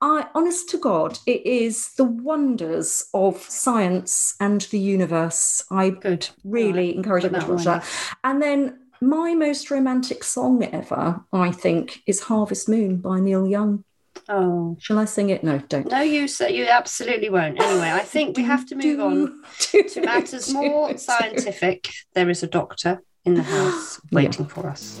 [0.00, 5.64] I, honest to God, it is the wonders of science and the universe.
[5.70, 8.16] I good really Right, encourage everyone to that watch that.
[8.22, 13.84] And then my most romantic song ever, I think, is Harvest Moon by Neil Young.
[14.28, 15.42] oh Shall I sing it?
[15.42, 15.90] No, don't.
[15.90, 17.60] No, you so you absolutely won't.
[17.62, 21.88] Anyway, I think we have to move on to matters more scientific.
[22.14, 24.16] There is a doctor in the house Yeah.
[24.20, 25.00] waiting for us.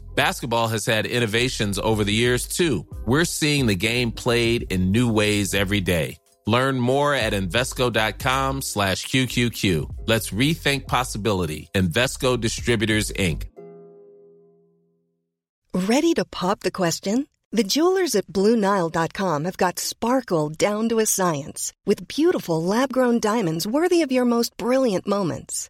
[0.15, 2.85] Basketball has had innovations over the years too.
[3.05, 6.17] We're seeing the game played in new ways every day.
[6.47, 10.07] Learn more at Invesco.com slash QQQ.
[10.07, 11.69] Let's rethink possibility.
[11.75, 13.43] Invesco Distributors, Inc.
[15.73, 17.27] Ready to pop the question?
[17.53, 23.19] The jewelers at BlueNile.com have got sparkle down to a science with beautiful lab grown
[23.19, 25.69] diamonds worthy of your most brilliant moments.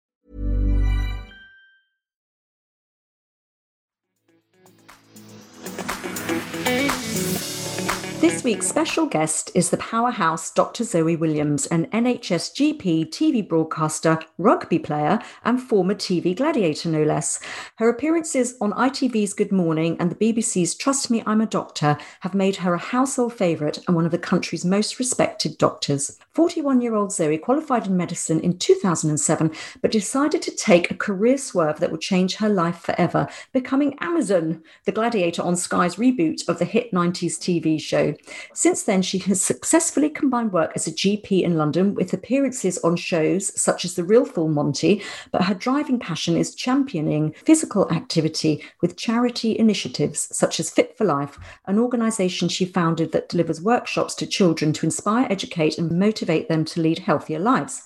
[8.21, 10.83] This week's special guest is the powerhouse Dr.
[10.83, 17.39] Zoe Williams, an NHS GP, TV broadcaster, rugby player, and former TV gladiator, no less.
[17.77, 22.35] Her appearances on ITV's Good Morning and the BBC's Trust Me, I'm a Doctor have
[22.35, 26.19] made her a household favourite and one of the country's most respected doctors.
[26.33, 31.37] 41 year old Zoe qualified in medicine in 2007, but decided to take a career
[31.37, 36.57] swerve that would change her life forever, becoming Amazon, the gladiator on Sky's reboot of
[36.57, 38.15] the hit 90s TV show.
[38.53, 42.95] Since then, she has successfully combined work as a GP in London with appearances on
[42.95, 48.63] shows such as The Real Full Monty, but her driving passion is championing physical activity
[48.79, 54.15] with charity initiatives such as Fit for Life, an organisation she founded that delivers workshops
[54.15, 57.83] to children to inspire, educate, and motivate them to lead healthier lives.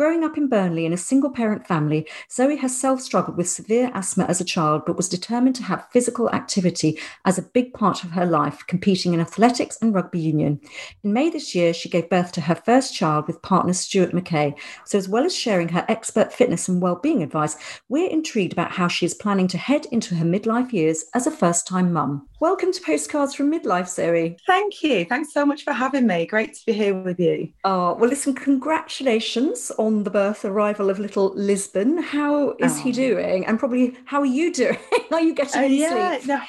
[0.00, 4.24] Growing up in Burnley in a single parent family, Zoe herself struggled with severe asthma
[4.24, 8.12] as a child, but was determined to have physical activity as a big part of
[8.12, 10.58] her life, competing in athletics and rugby union.
[11.04, 14.58] In May this year, she gave birth to her first child with partner Stuart McKay.
[14.86, 17.58] So, as well as sharing her expert fitness and well-being advice,
[17.90, 21.30] we're intrigued about how she is planning to head into her midlife years as a
[21.30, 22.26] first-time mum.
[22.40, 24.38] Welcome to Postcards from Midlife, Zoe.
[24.46, 25.04] Thank you.
[25.04, 26.24] Thanks so much for having me.
[26.24, 27.52] Great to be here with you.
[27.64, 31.98] Oh, well, listen, congratulations on the birth arrival of little Lisbon.
[31.98, 32.82] How is oh.
[32.82, 33.44] he doing?
[33.46, 34.78] And probably how are you doing?
[35.10, 36.28] are you getting uh, any yeah, sleep?
[36.28, 36.40] No,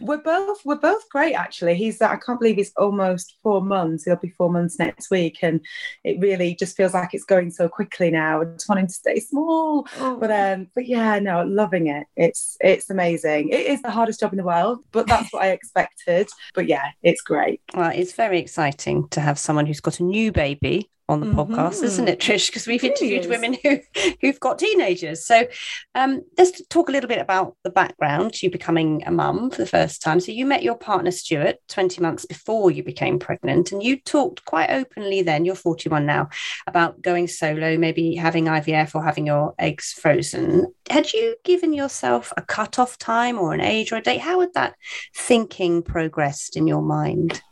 [0.00, 1.74] we're both we're both great actually.
[1.76, 4.04] He's I can't believe he's almost four months.
[4.04, 5.60] He'll be four months next week, and
[6.04, 8.42] it really just feels like it's going so quickly now.
[8.42, 10.16] I just want him to stay small, oh.
[10.16, 12.06] but um, but yeah, no, loving it.
[12.16, 13.50] It's it's amazing.
[13.50, 16.28] It is the hardest job in the world, but that's what I expected.
[16.54, 17.60] But yeah, it's great.
[17.74, 21.54] Well, it's very exciting to have someone who's got a new baby on the mm-hmm.
[21.54, 22.48] podcast, isn't it, Trish?
[22.48, 23.78] Because we've interviewed women who
[24.20, 25.26] who've got teenagers.
[25.26, 25.46] So
[25.94, 28.34] um, let's talk a little bit about the background.
[28.34, 30.20] To you becoming a mum for the first time.
[30.20, 34.44] So you met your partner Stuart 20 months before you became pregnant, and you talked
[34.44, 35.44] quite openly then.
[35.44, 36.28] You're 41 now
[36.66, 40.72] about going solo, maybe having IVF or having your eggs frozen.
[40.88, 44.20] Had you given yourself a cut-off time or an age or a date?
[44.20, 44.74] How had that
[45.14, 47.42] thinking progressed in your mind?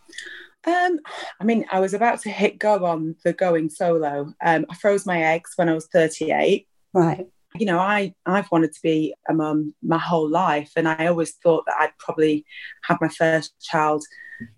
[0.67, 1.01] Um,
[1.41, 4.33] I mean, I was about to hit go on the going solo.
[4.45, 6.67] Um, I froze my eggs when I was 38.
[6.93, 7.27] Right.
[7.57, 11.33] You know, I I've wanted to be a mum my whole life, and I always
[11.33, 12.45] thought that I'd probably
[12.85, 14.05] have my first child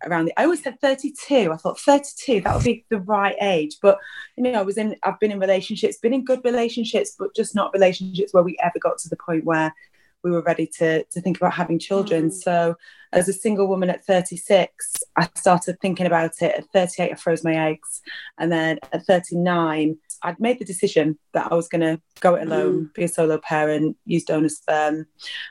[0.04, 0.38] around the.
[0.38, 1.50] I always said 32.
[1.52, 3.98] I thought 32 that would be the right age, but
[4.36, 4.96] you know, I was in.
[5.04, 8.78] I've been in relationships, been in good relationships, but just not relationships where we ever
[8.78, 9.74] got to the point where
[10.22, 12.28] we were ready to to think about having children.
[12.28, 12.32] Mm.
[12.32, 12.76] So
[13.12, 16.54] as a single woman at 36, I started thinking about it.
[16.56, 18.00] At 38, I froze my eggs.
[18.38, 22.46] And then at 39, I'd made the decision that I was going to go it
[22.46, 22.94] alone, mm.
[22.94, 25.06] be a solo parent, use donor sperm,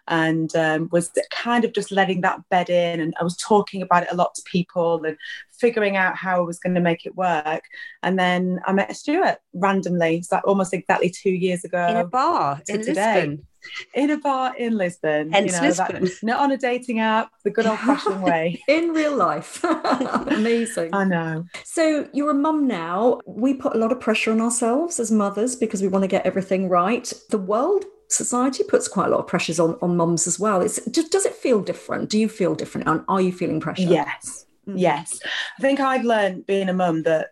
[0.07, 2.99] and um, was kind of just letting that bed in.
[2.99, 5.17] And I was talking about it a lot to people and
[5.59, 7.63] figuring out how I was going to make it work.
[8.03, 10.17] And then I met Stuart randomly.
[10.17, 11.85] It's like almost exactly two years ago.
[11.87, 13.13] In a bar in today.
[13.15, 13.47] Lisbon
[13.93, 15.31] in a bar in Lisbon.
[15.31, 16.03] Hence you know, Lisbon.
[16.05, 18.61] That, not on a dating app, the good old fashioned way.
[18.67, 19.63] in real life.
[19.63, 20.93] Amazing.
[20.93, 21.45] I know.
[21.63, 23.19] So you're a mum now.
[23.25, 26.25] We put a lot of pressure on ourselves as mothers because we want to get
[26.25, 27.13] everything right.
[27.29, 30.61] The world society puts quite a lot of pressures on on mums as well.
[30.61, 32.09] It's just does it feel different?
[32.09, 32.87] Do you feel different?
[32.87, 33.83] And are you feeling pressure?
[33.83, 34.45] Yes.
[34.67, 34.79] Mm.
[34.79, 35.19] Yes.
[35.57, 37.29] I think I've learned being a mum that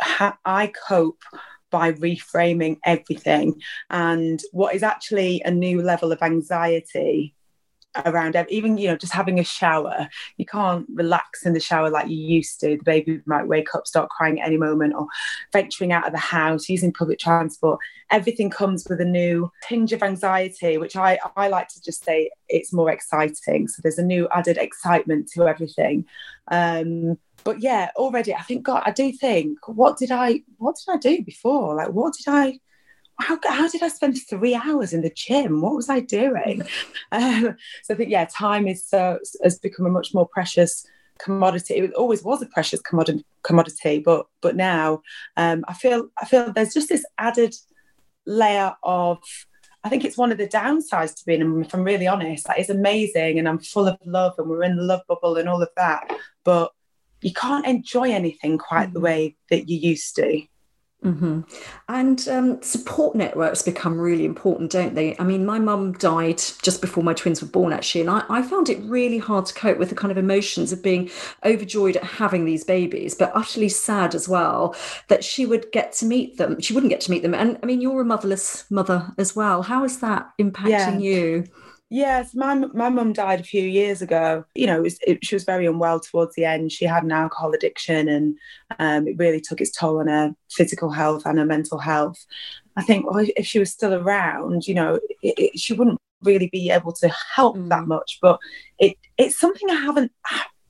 [0.00, 1.22] ha- I cope
[1.70, 3.60] by reframing everything.
[3.90, 7.34] And what is actually a new level of anxiety
[8.04, 10.08] around even you know just having a shower.
[10.36, 12.76] You can't relax in the shower like you used to.
[12.76, 15.06] The baby might wake up start crying at any moment or
[15.52, 17.80] venturing out of the house using public transport.
[18.10, 22.30] Everything comes with a new tinge of anxiety which i i like to just say
[22.48, 23.68] it's more exciting.
[23.68, 26.06] So there's a new added excitement to everything.
[26.48, 30.92] Um but yeah, already I think God, I do think, what did I what did
[30.92, 31.74] I do before?
[31.74, 32.60] Like what did I
[33.20, 35.60] how, how did I spend three hours in the gym?
[35.60, 36.62] What was I doing?
[37.12, 40.86] um, so I think yeah, time is so has become a much more precious
[41.18, 41.74] commodity.
[41.74, 45.02] It always was a precious commodity, commodity, but but now
[45.36, 47.54] um, I feel I feel there's just this added
[48.26, 49.18] layer of
[49.82, 52.46] I think it's one of the downsides to being if I'm really honest.
[52.46, 55.48] That is amazing and I'm full of love and we're in the love bubble and
[55.48, 56.10] all of that.
[56.44, 56.72] But
[57.22, 60.42] you can't enjoy anything quite the way that you used to.
[61.04, 61.40] Mm-hmm.
[61.88, 65.16] And um, support networks become really important, don't they?
[65.18, 68.42] I mean, my mum died just before my twins were born, actually, and I, I,
[68.42, 71.08] found it really hard to cope with the kind of emotions of being
[71.42, 74.76] overjoyed at having these babies, but utterly sad as well
[75.08, 76.60] that she would get to meet them.
[76.60, 77.32] She wouldn't get to meet them.
[77.32, 79.62] And I mean, you're a motherless mother as well.
[79.62, 80.98] How is that impacting yeah.
[80.98, 81.44] you?
[81.92, 84.44] Yes, my my mum died a few years ago.
[84.54, 86.70] You know, it was, it, she was very unwell towards the end.
[86.70, 88.38] She had an alcohol addiction, and
[88.78, 92.24] um, it really took its toll on her physical health and her mental health.
[92.76, 96.48] I think well, if she was still around, you know, it, it, she wouldn't really
[96.48, 97.68] be able to help mm.
[97.70, 98.20] that much.
[98.22, 98.38] But
[98.78, 100.12] it it's something I haven't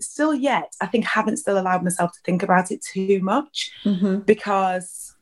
[0.01, 4.21] still yet, I think, haven't still allowed myself to think about it too much Mm-hmm.
[4.21, 5.20] because I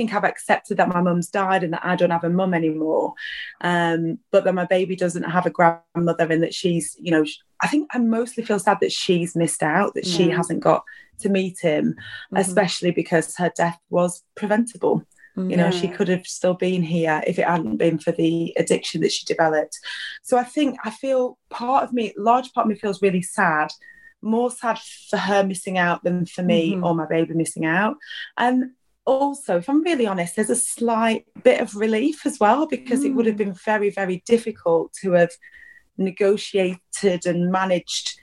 [0.00, 3.12] think I've accepted that my mum's died and that I don't have a mum anymore.
[3.60, 7.24] Um, but that my baby doesn't have a grandmother and that she's, you know,
[7.62, 10.36] I think I mostly feel sad that she's missed out, that she Mm.
[10.36, 10.82] hasn't got
[11.20, 12.36] to meet him, Mm-hmm.
[12.36, 15.04] especially because her death was preventable.
[15.36, 19.00] You know, she could have still been here if it hadn't been for the addiction
[19.00, 19.78] that she developed.
[20.22, 23.68] So I think I feel part of me, large part of me feels really sad,
[24.20, 26.84] more sad for her missing out than for me Mhm.
[26.84, 27.96] or my baby missing out.
[28.36, 28.72] And
[29.10, 33.10] also, if I'm really honest, there's a slight bit of relief as well because it
[33.10, 33.38] would have mm.
[33.38, 35.30] been very, very difficult to have
[35.98, 38.18] negotiated and managed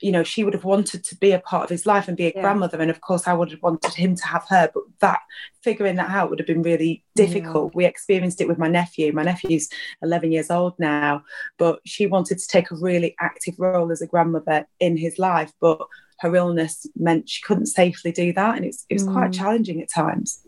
[0.00, 2.26] you know she would have wanted to be a part of his life and be
[2.26, 2.42] a Yeah.
[2.42, 5.20] grandmother and of course i would have wanted him to have her but that
[5.62, 7.72] figuring that out would have been really difficult.
[7.72, 7.76] Mm.
[7.76, 9.12] We experienced it with my nephew.
[9.12, 9.68] My nephew's
[10.02, 11.22] 11 years old now
[11.56, 15.52] but she wanted to take a really active role as a grandmother in his life
[15.60, 15.80] but
[16.20, 19.34] her illness meant she couldn't safely do that and it's, it was quite Mm.
[19.34, 20.40] challenging at times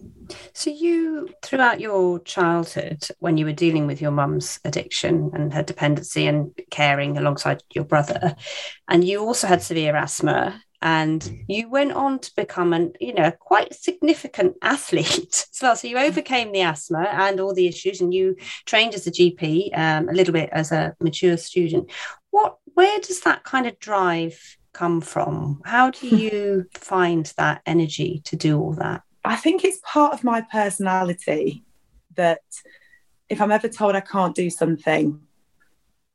[0.52, 5.62] So you, throughout your childhood, when you were dealing with your mum's addiction and her
[5.62, 8.36] dependency and caring alongside your brother,
[8.88, 13.30] and you also had severe asthma, and you went on to become an, you know,
[13.30, 15.74] quite significant athlete as well.
[15.76, 19.76] So you overcame the asthma and all the issues, and you trained as a GP
[19.76, 21.90] um, a little bit as a mature student.
[22.30, 25.60] What, where does that kind of drive come from?
[25.64, 29.02] How do you find that energy to do all that?
[29.24, 31.64] I think it's part of my personality
[32.14, 32.40] that
[33.28, 35.20] if I'm ever told I can't do something,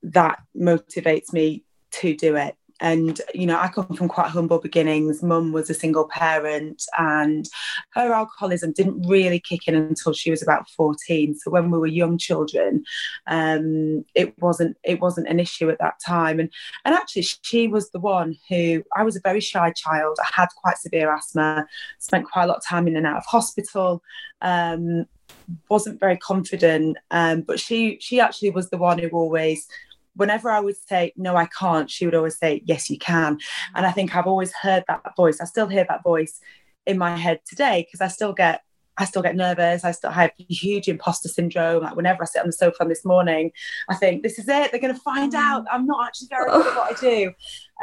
[0.03, 2.55] that motivates me to do it.
[2.83, 5.23] And, you know, I come from quite humble beginnings.
[5.23, 7.47] Mum was a single parent, and
[7.91, 11.33] her alcoholism didn't really kick in until she was about 14.
[11.35, 12.83] So when we were young children,
[13.27, 16.41] um, it wasn't it wasn't an issue at that time.
[16.41, 16.49] And
[16.83, 20.17] and actually, she was the one who I was a very shy child.
[20.21, 21.65] I had quite severe asthma,
[21.99, 24.03] spent quite a lot of time in and out of hospital.
[24.41, 25.05] Um,
[25.69, 29.69] wasn't very confident, um, but she she actually was the one who always
[30.15, 33.39] whenever I would say, no, I can't, she would always say, yes, you can.
[33.75, 35.41] And I think I've always heard that voice.
[35.41, 36.39] I still hear that voice
[36.85, 38.61] in my head today because I still get
[38.97, 39.83] I still get nervous.
[39.83, 41.83] I still have huge imposter syndrome.
[41.83, 43.51] Like whenever I sit on the sofa this morning,
[43.89, 44.71] I think this is it.
[44.71, 47.33] They're going to find out I'm not actually very good at what I do.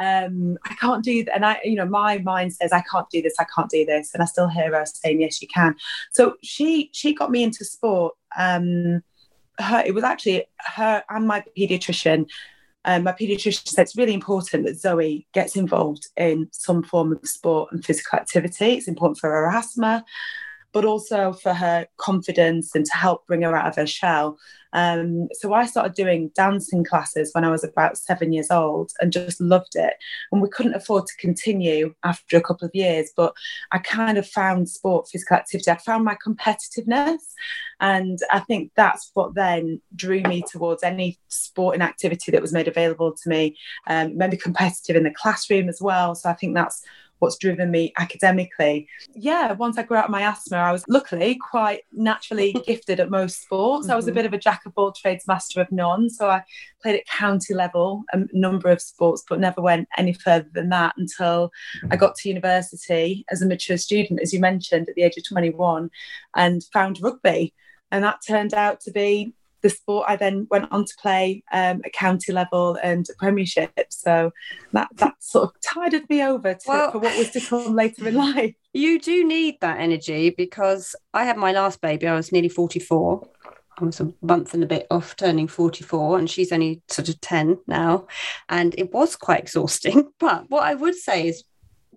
[0.01, 1.35] Um, I can't do that.
[1.35, 3.35] And I, you know, my mind says I can't do this.
[3.39, 4.13] I can't do this.
[4.13, 5.75] And I still hear her saying, yes, you can.
[6.11, 8.15] So she she got me into sport.
[8.37, 9.03] Um,
[9.61, 12.27] her it was actually her and my pediatrician
[12.85, 17.19] um, my pediatrician said it's really important that Zoe gets involved in some form of
[17.27, 18.73] sport and physical activity.
[18.73, 20.03] It's important for her asthma,
[20.73, 24.37] but also for her confidence and to help bring her out of her shell.
[24.73, 29.11] Um, so I started doing dancing classes when I was about seven years old and
[29.11, 29.95] just loved it.
[30.31, 33.33] And we couldn't afford to continue after a couple of years, but
[33.71, 35.71] I kind of found sport, physical activity.
[35.71, 37.19] I found my competitiveness.
[37.81, 42.67] And I think that's what then drew me towards any sporting activity that was made
[42.67, 43.57] available to me.
[43.87, 46.15] Um, maybe competitive in the classroom as well.
[46.15, 46.83] So I think that's
[47.21, 48.87] what's driven me academically.
[49.13, 53.11] Yeah, once I grew out of my asthma, I was luckily quite naturally gifted at
[53.11, 53.89] most sports.
[53.89, 54.15] I was a mm-hmm.
[54.15, 56.09] bit of a jack of all trades, master of none.
[56.09, 56.43] So I
[56.81, 60.95] played at county level a number of sports, but never went any further than that
[60.97, 61.51] until
[61.91, 65.27] I got to university as a mature student, as you mentioned, at the age of
[65.27, 65.91] 21,
[66.35, 67.53] and found rugby.
[67.91, 71.81] And that turned out to be the sport I then went on to play um,
[71.85, 73.71] at county level and a premiership.
[73.89, 74.31] So
[74.73, 78.07] that that sort of tided me over to, Well- for what was to come later
[78.07, 78.55] in life.
[78.73, 83.27] You do need that energy because I had my last baby, I was nearly 44.
[83.77, 87.19] I was a month and a bit off turning 44, and she's only sort of
[87.19, 88.07] 10 now.
[88.47, 90.09] And it was quite exhausting.
[90.19, 91.43] But what I would say is,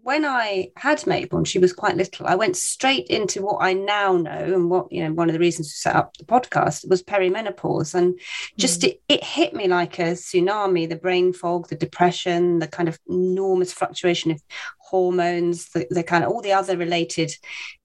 [0.04, 3.72] when I had Mabel and she was quite little, I went straight into what I
[3.72, 6.86] now know and what, you know, one of the reasons to set up the podcast
[6.90, 7.94] was perimenopause.
[7.94, 8.20] And
[8.58, 8.88] just mm.
[8.88, 12.98] it, it hit me like a tsunami the brain fog, the depression, the kind of
[13.08, 14.42] enormous fluctuation of
[14.90, 17.32] hormones, the, the kind of all the other related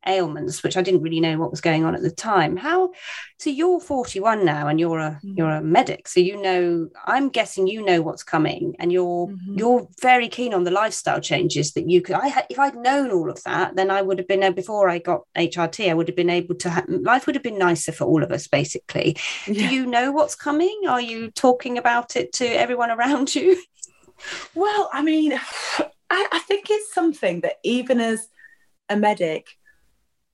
[0.08, 2.56] ailments, which I didn't really know what was going on at the time.
[2.58, 2.92] How
[3.38, 5.38] so you're 41 now and you're a Mm.
[5.38, 6.08] you're a medic.
[6.08, 9.58] So you know, I'm guessing you know what's coming and you're Mhm.
[9.60, 13.12] you're very keen on the lifestyle changes that you could I had if I'd known
[13.12, 16.08] all of that, then I would have been uh, before I got HRT, I would
[16.08, 19.18] have been able to ha- life would have been nicer for all of us basically.
[19.48, 19.70] Yeah.
[19.70, 20.82] Do you know what's coming?
[20.88, 23.62] Are you talking about it to everyone around you?
[24.54, 25.40] Well, I mean,
[26.10, 28.28] I, I think it's something that even as
[28.90, 29.48] a medic,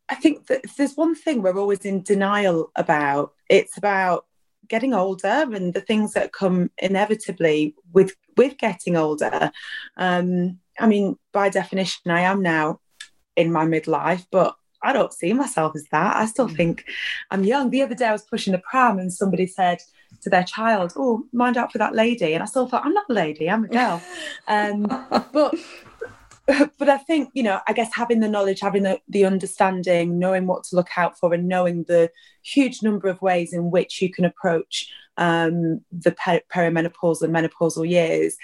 [0.07, 4.25] I think that if there's one thing we're always in denial about, it's about
[4.67, 9.51] getting older and the things that come inevitably with with getting older.
[9.97, 12.79] Um, I mean, by definition, I am now
[13.35, 16.15] in my midlife, but I don't see myself as that.
[16.15, 16.55] I still mm.
[16.55, 16.85] think
[17.31, 17.69] I'm young.
[17.69, 19.79] The other day I was pushing a pram and somebody said
[20.25, 22.33] to their child, Oh, mind out for that lady.
[22.33, 24.01] And I still thought, I'm not a lady, I'm a girl.
[24.47, 24.83] um,
[25.31, 25.55] but
[26.77, 30.47] but I think, you know, I guess having the knowledge, having the, the understanding, knowing
[30.47, 32.11] what to look out for, and knowing the
[32.43, 37.87] huge number of ways in which you can approach um, the per- perimenopause and menopausal
[37.87, 38.35] years,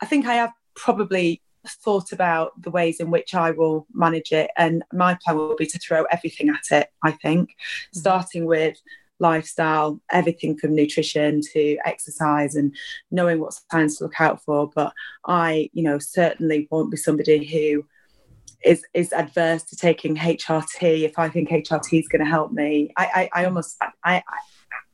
[0.00, 4.50] I think I have probably thought about the ways in which I will manage it.
[4.56, 7.98] And my plan will be to throw everything at it, I think, mm-hmm.
[7.98, 8.78] starting with
[9.18, 12.74] lifestyle, everything from nutrition to exercise and
[13.10, 14.70] knowing what signs to look out for.
[14.74, 14.92] But
[15.26, 17.84] I, you know, certainly won't be somebody who
[18.64, 22.92] is is adverse to taking HRT if I think HRT is going to help me.
[22.96, 24.22] I, I, I almost I, I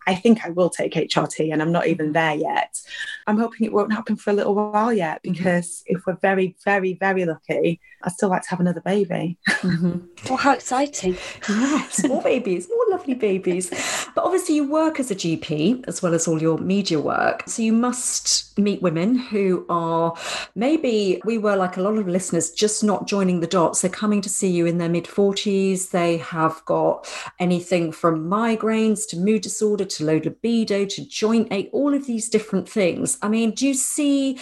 [0.06, 2.80] I think I will take HRT and I'm not even there yet.
[3.26, 5.32] I'm hoping it won't happen for a little while yet mm-hmm.
[5.32, 9.38] because if we're very, very, very lucky, I'd still like to have another baby.
[9.48, 9.98] Mm-hmm.
[10.30, 11.16] Oh, how exciting.
[11.48, 13.70] Yes, more babies, more lovely babies.
[14.14, 17.42] But obviously, you work as a GP as well as all your media work.
[17.48, 20.14] So you must meet women who are
[20.54, 23.80] maybe we were like a lot of listeners just not joining the dots.
[23.82, 25.90] They're coming to see you in their mid 40s.
[25.90, 31.70] They have got anything from migraines to mood disorder to low libido to joint ache,
[31.72, 33.18] all of these different things.
[33.22, 34.38] I mean, do you see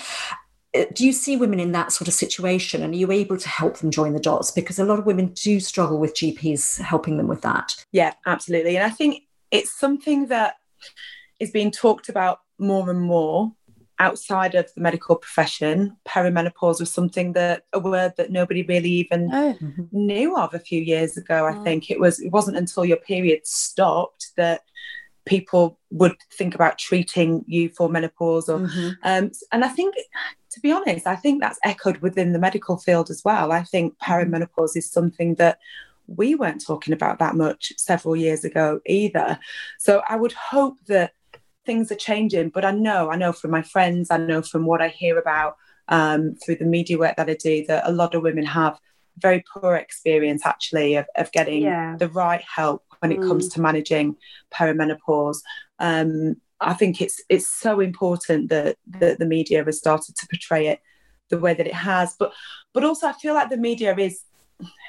[0.74, 2.82] uh, do you see women in that sort of situation?
[2.82, 4.51] And are you able to help them join the dots?
[4.51, 7.84] Because a lot of women do struggle with gps helping them with that.
[7.92, 8.76] Yeah absolutely.
[8.76, 10.55] And i think it's something that
[11.40, 13.53] is being talked about more and more
[13.98, 15.96] outside of the medical profession.
[16.09, 19.57] Perimenopause was something that a word that nobody really even oh.
[19.92, 21.62] knew of a few years ago i oh.
[21.62, 21.90] think.
[21.90, 24.62] It was it wasn't until your period stopped that
[25.27, 28.91] people would think about treating you for menopause or mm-hmm.
[29.05, 29.95] um, and i think
[30.51, 33.95] to be honest i think that's echoed within the medical field as well i think
[33.95, 34.12] mm-hmm.
[34.12, 35.59] perimenopause is something that
[36.07, 39.39] we weren't talking about that much several years ago either
[39.79, 41.12] so i would hope that
[41.66, 44.83] things are changing but i know i know from my friends i know from what
[44.83, 45.57] i hear about
[45.89, 48.79] um, through the media work that i do that a lot of women have
[49.18, 51.97] very poor experience actually of, of getting yeah.
[51.99, 53.28] the right help when it mm.
[53.28, 54.16] comes to managing
[54.55, 55.38] perimenopause.
[55.78, 60.68] Um, I think it's it's so important that, that the media has started to portray
[60.68, 60.80] it
[61.30, 62.14] the way that it has.
[62.18, 62.32] But
[62.72, 64.22] but also I feel like the media is,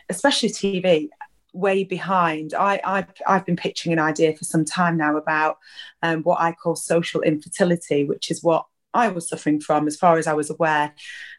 [0.09, 1.09] especially TV,
[1.53, 2.53] way behind.
[2.53, 5.57] I, I've, I've been pitching an idea for some time now about
[6.01, 10.17] um, what I call social infertility, which is what I was suffering from, as far
[10.17, 10.93] as I was aware.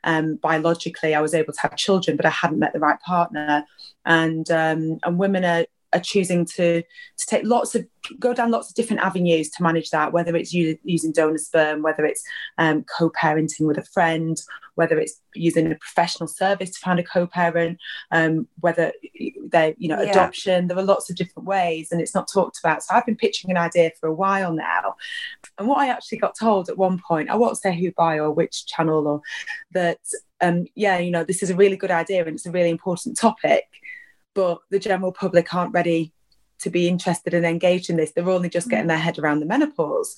[0.05, 3.65] Um, biologically, I was able to have children, but I hadn't met the right partner.
[4.05, 7.87] And um, and women are are choosing to to take lots of
[8.19, 12.05] go down lots of different avenues to manage that whether it's using donor sperm whether
[12.05, 12.23] it's
[12.59, 14.41] um, co-parenting with a friend
[14.75, 17.79] whether it's using a professional service to find a co-parent
[18.11, 18.93] um, whether
[19.49, 20.11] they're you know yeah.
[20.11, 20.67] adoption.
[20.67, 22.83] There are lots of different ways and it's not talked about.
[22.83, 24.97] So i've been pitching an idea for a while now.
[25.59, 28.31] And what i actually got told at one point i won't say who by or
[28.31, 29.21] which channel or
[29.73, 29.99] that
[30.41, 33.17] um, yeah you know this is a really good idea and it's a really important
[33.19, 33.65] topic
[34.35, 36.13] but the general public aren't ready
[36.63, 38.13] to be interested and engaged in this.
[38.13, 40.17] They're only just getting their head around the menopause.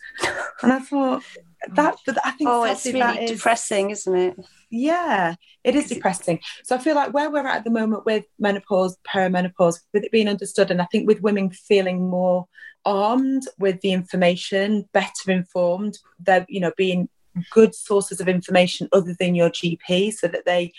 [0.63, 1.23] And I thought
[1.73, 4.37] that, I think oh, it's really depressing, isn't it?
[4.71, 6.41] Yeah, it is depressing.
[6.65, 10.13] So I feel like where we're at at the moment with menopause, perimenopause, with it
[10.13, 12.47] being understood, and I think with women feeling more
[12.85, 17.09] armed with the information, better informed, they're you know being
[17.51, 20.73] good sources of information other than your GP, so that they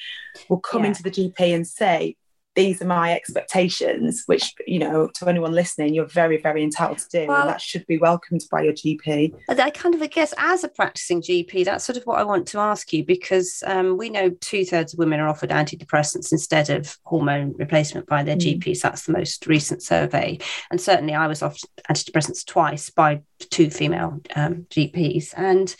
[0.49, 0.89] will come yeah.
[0.89, 2.15] into the GP and say,
[2.55, 7.09] these are my expectations, which, you know, to anyone listening, you're very, very entitled to
[7.09, 7.27] do.
[7.27, 9.33] Well, and that should be welcomed by your GP.
[9.49, 12.47] I kind of, I guess, as a practicing GP, that's sort of what I want
[12.49, 16.69] to ask you because um, we know two thirds of women are offered antidepressants instead
[16.69, 18.61] of hormone replacement by their mm.
[18.61, 18.81] GPs.
[18.81, 20.39] That's the most recent survey.
[20.71, 25.33] And certainly I was offered antidepressants twice by two female um, GPs.
[25.35, 25.75] And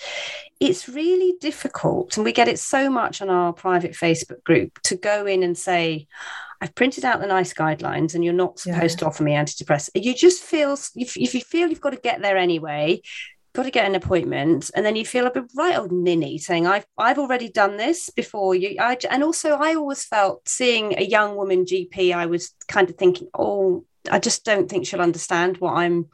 [0.60, 2.18] it's really difficult.
[2.18, 5.58] And we get it so much on our private Facebook group to go in and
[5.58, 6.08] say,
[6.66, 9.02] I've printed out the NICE guidelines and you're not supposed yeah.
[9.02, 10.04] to offer me antidepressants.
[10.04, 13.02] You just feel, if, if you feel you've got to get there anyway,
[13.54, 16.66] got to get an appointment and then you feel a bit right old ninny saying
[16.66, 21.04] I've I've already done this before you I, and also I always felt seeing a
[21.04, 25.58] young woman GP I was kind of thinking oh I just don't think she'll understand
[25.60, 26.08] what I'm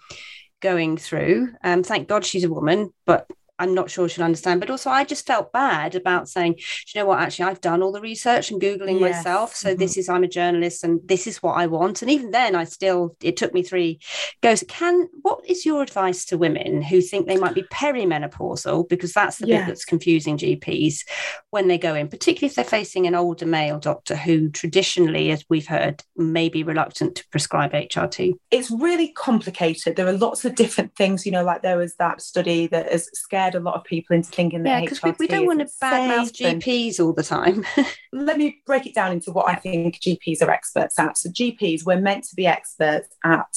[0.59, 3.25] going through um thank God she's a woman but
[3.61, 4.59] I'm not sure she'll understand.
[4.59, 7.91] But also, I just felt bad about saying, you know what, actually, I've done all
[7.91, 9.17] the research and Googling yes.
[9.17, 9.55] myself.
[9.55, 9.79] So mm-hmm.
[9.79, 12.01] this is, I'm a journalist and this is what I want.
[12.01, 13.99] And even then, I still, it took me three
[14.41, 14.63] goes.
[14.67, 18.89] Can, what is your advice to women who think they might be perimenopausal?
[18.89, 19.61] Because that's the yes.
[19.61, 21.05] bit that's confusing GPs
[21.51, 25.45] when they go in, particularly if they're facing an older male doctor who traditionally, as
[25.49, 28.33] we've heard, may be reluctant to prescribe HRT.
[28.49, 29.95] It's really complicated.
[29.95, 33.09] There are lots of different things, you know, like there was that study that has
[33.13, 35.65] scared a lot of people into thinking that yeah, because we, we, don't want to
[35.81, 37.65] badmouth GPs all the time.
[38.11, 41.17] let me break it down into what I think GPs are experts at.
[41.17, 43.47] So GPs, we're meant to be experts at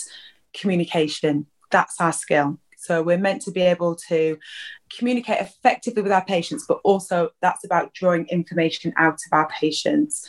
[0.53, 1.47] communication.
[1.71, 2.59] That's our skill.
[2.77, 4.39] So we're meant to be able to
[4.97, 10.29] communicate effectively with our patients, but also that's about drawing information out of our patients.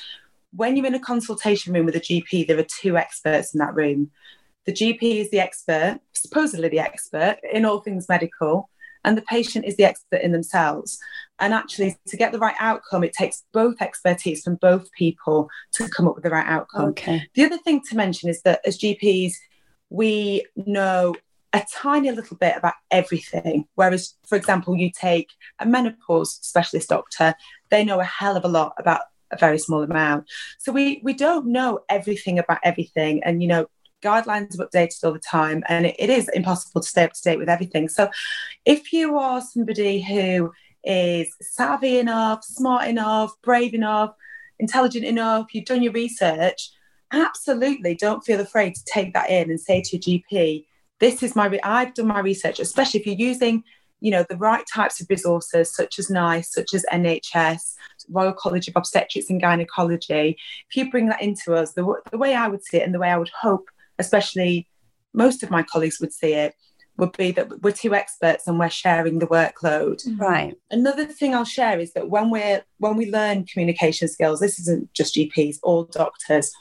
[0.51, 3.75] When you're in a consultation room with a GP, there are two experts in that
[3.75, 4.11] room.
[4.65, 8.69] The GP is the expert, supposedly the expert in all things medical,
[9.05, 10.99] and the patient is the expert in themselves.
[11.39, 15.87] And actually, to get the right outcome, it takes both expertise from both people to
[15.87, 16.89] come up with the right outcome.
[16.89, 17.27] Okay.
[17.35, 19.33] The other thing to mention is that as GPs,
[19.89, 21.15] we know
[21.53, 23.65] a tiny little bit about everything.
[23.75, 25.29] Whereas, for example, you take
[25.59, 27.35] a menopause specialist doctor,
[27.69, 29.01] they know a hell of a lot about
[29.31, 30.25] a very small amount.
[30.59, 33.23] So we we don't know everything about everything.
[33.23, 33.67] And you know,
[34.01, 37.21] guidelines are updated all the time and it, it is impossible to stay up to
[37.21, 37.89] date with everything.
[37.89, 38.09] So
[38.65, 40.51] if you are somebody who
[40.83, 44.13] is savvy enough, smart enough, brave enough,
[44.59, 46.69] intelligent enough, you've done your research,
[47.11, 50.65] absolutely don't feel afraid to take that in and say to your GP,
[50.99, 53.63] this is my, re- I've done my research, especially if you're using,
[53.99, 57.75] you know, the right types of resources such as NICE, such as NHS,
[58.09, 60.37] Royal College of Obstetrics and Gynecology.
[60.69, 62.99] If you bring that into us, the, the way I would see it and the
[62.99, 63.69] way I would hope
[63.99, 64.67] especially
[65.13, 66.55] most of my colleagues would see it,
[66.97, 70.05] would be that we're two experts and we're sharing the workload.
[70.05, 70.17] Mm-hmm.
[70.17, 70.55] Right.
[70.71, 74.93] Another thing I'll share is that when we're when we learn communication skills, this isn't
[74.93, 76.51] just GPs, all doctors.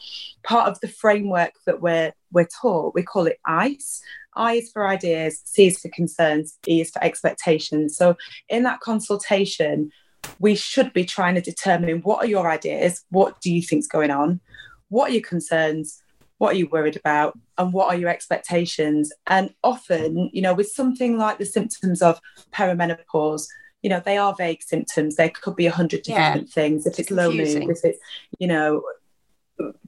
[0.43, 4.03] Part of the framework that we're we're taught, we call it ICE.
[4.37, 7.97] I is for ideas, C is for concerns, E is for expectations.
[7.97, 8.16] So
[8.49, 9.93] in that consultation,
[10.41, 14.11] we should be trying to determine what are your ideas, what do you think's going
[14.11, 14.41] on,
[14.89, 16.03] what are your concerns,
[16.45, 19.11] what are you worried about and what are your expectations?
[19.26, 22.20] And often you know with something like the symptoms of
[22.53, 23.47] perimenopause
[23.80, 25.16] you know they are vague symptoms.
[25.16, 26.53] There could be a hundred different yeah.
[26.53, 26.86] things.
[26.86, 27.99] If it's, low mood if it's
[28.38, 28.82] you know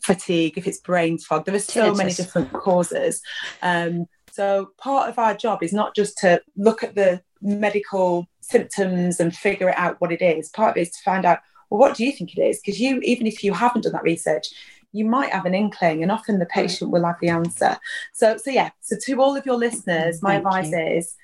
[0.00, 3.20] fatigue if it's brain fog there are so many different causes.
[3.60, 9.20] Um, so part of our job is not just to look at the medical symptoms
[9.20, 10.48] and figure it out what it is.
[10.48, 12.60] Part of it is to find out well what do you think it is?
[12.60, 14.46] Because you even if you haven't done that research
[14.96, 17.76] you might have an inkling and often the patient will have the answer
[18.12, 20.98] so so yeah so to all of your listeners my Thank advice you.
[20.98, 21.14] is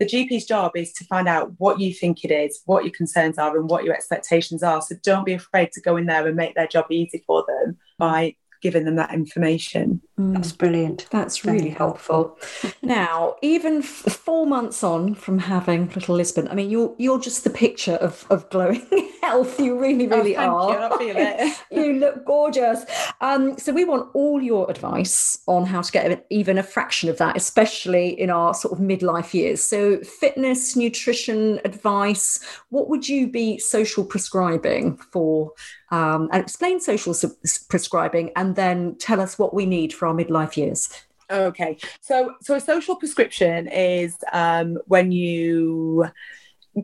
[0.00, 3.38] the GP's job is to find out what you think it is, what your concerns
[3.38, 4.82] are, and what your expectations are.
[4.82, 7.78] So don't be afraid to go in there and make their job easy for them
[7.96, 10.00] by giving them that information.
[10.18, 10.34] Mm.
[10.34, 11.06] That's brilliant.
[11.10, 12.38] That's really helpful.
[12.82, 17.42] now, even f- four months on from having little Lisbon, I mean, you're you're just
[17.42, 18.86] the picture of, of glowing
[19.22, 19.58] health.
[19.58, 20.70] You really, really oh, are.
[20.70, 20.78] You.
[20.78, 21.56] I feel it.
[21.72, 22.84] you look gorgeous.
[23.20, 27.18] Um, so we want all your advice on how to get even a fraction of
[27.18, 29.64] that, especially in our sort of midlife years.
[29.64, 32.38] So fitness, nutrition advice.
[32.68, 35.54] What would you be social prescribing for
[35.94, 37.14] um, and explain social
[37.68, 40.88] prescribing and then tell us what we need for our midlife years.
[41.30, 46.06] Okay, so so a social prescription is um, when you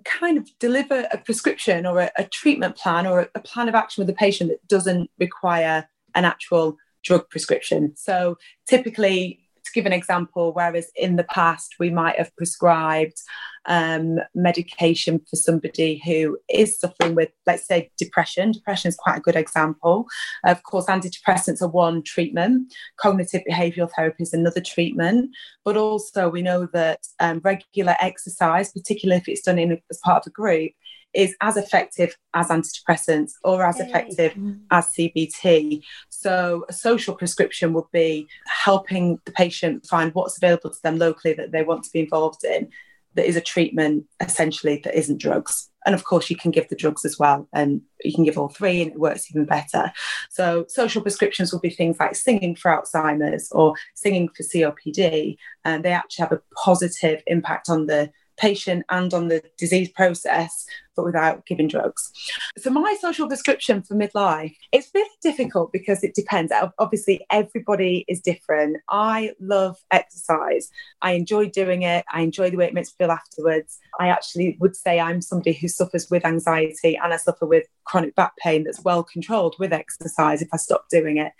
[0.05, 3.75] kind of deliver a prescription or a, a treatment plan or a, a plan of
[3.75, 7.93] action with the patient that doesn't require an actual drug prescription.
[7.97, 9.40] So typically
[9.71, 13.21] to give an example, whereas in the past we might have prescribed
[13.67, 18.53] um, medication for somebody who is suffering with, let's say, depression.
[18.53, 20.07] Depression is quite a good example.
[20.45, 25.31] Of course, antidepressants are one treatment, cognitive behavioral therapy is another treatment,
[25.65, 30.25] but also we know that um, regular exercise, particularly if it's done in, as part
[30.27, 30.73] of a group,
[31.15, 34.61] is as effective as antidepressants or as effective mm.
[34.71, 35.83] as CBT.
[36.09, 41.35] So, a social prescription would be helping the patient find what's available to them locally
[41.35, 42.69] that they want to be involved in
[43.15, 45.69] that is a treatment essentially that isn't drugs.
[45.87, 48.51] And of course, you can give the drugs as well, and you can give all
[48.51, 49.91] three, and it works even better.
[50.29, 55.83] So, social prescriptions will be things like singing for Alzheimer's or singing for COPD, and
[55.83, 60.67] they actually have a positive impact on the patient and on the disease process
[61.01, 62.13] but without giving drugs.
[62.59, 66.53] So my social prescription for midlife, it's really difficult because it depends.
[66.79, 68.77] Obviously, everybody is different.
[68.91, 70.71] I love exercise.
[71.01, 72.05] I enjoy doing it.
[72.13, 73.79] I enjoy the way it makes me feel afterwards.
[73.99, 78.15] I actually would say I'm somebody who suffers with anxiety and I suffer with chronic
[78.15, 80.43] back pain that's well controlled with exercise.
[80.43, 81.33] If I stop doing it,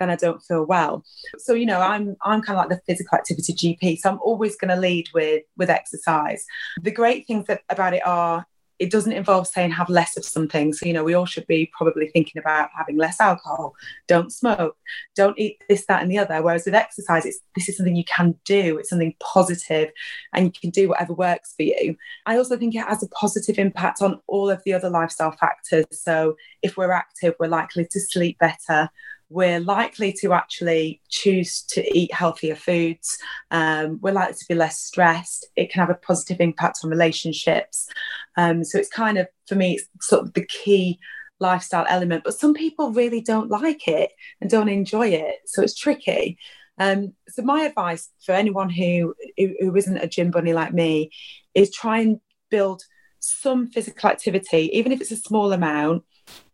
[0.00, 1.04] then I don't feel well.
[1.38, 3.98] So, you know, I'm I'm kind of like the physical activity GP.
[3.98, 6.46] So I'm always going to lead with with exercise.
[6.80, 8.46] The great things that, about it are
[8.82, 10.72] it doesn't involve saying have less of something.
[10.72, 13.76] So, you know, we all should be probably thinking about having less alcohol,
[14.08, 14.76] don't smoke,
[15.14, 16.42] don't eat this, that, and the other.
[16.42, 19.92] Whereas with exercise, it's this is something you can do, it's something positive,
[20.32, 21.96] and you can do whatever works for you.
[22.26, 25.86] I also think it has a positive impact on all of the other lifestyle factors.
[25.92, 28.90] So, if we're active, we're likely to sleep better,
[29.32, 33.16] we're likely to actually choose to eat healthier foods.
[33.50, 35.46] Um, we're likely to be less stressed.
[35.56, 37.88] It can have a positive impact on relationships.
[38.36, 40.98] Um, so it's kind of, for me, it's sort of the key
[41.40, 42.24] lifestyle element.
[42.24, 44.10] But some people really don't like it
[44.40, 45.36] and don't enjoy it.
[45.46, 46.38] So it's tricky.
[46.78, 51.10] Um, so my advice for anyone who, who who isn't a gym bunny like me
[51.54, 52.20] is try and
[52.50, 52.82] build
[53.18, 56.02] some physical activity, even if it's a small amount,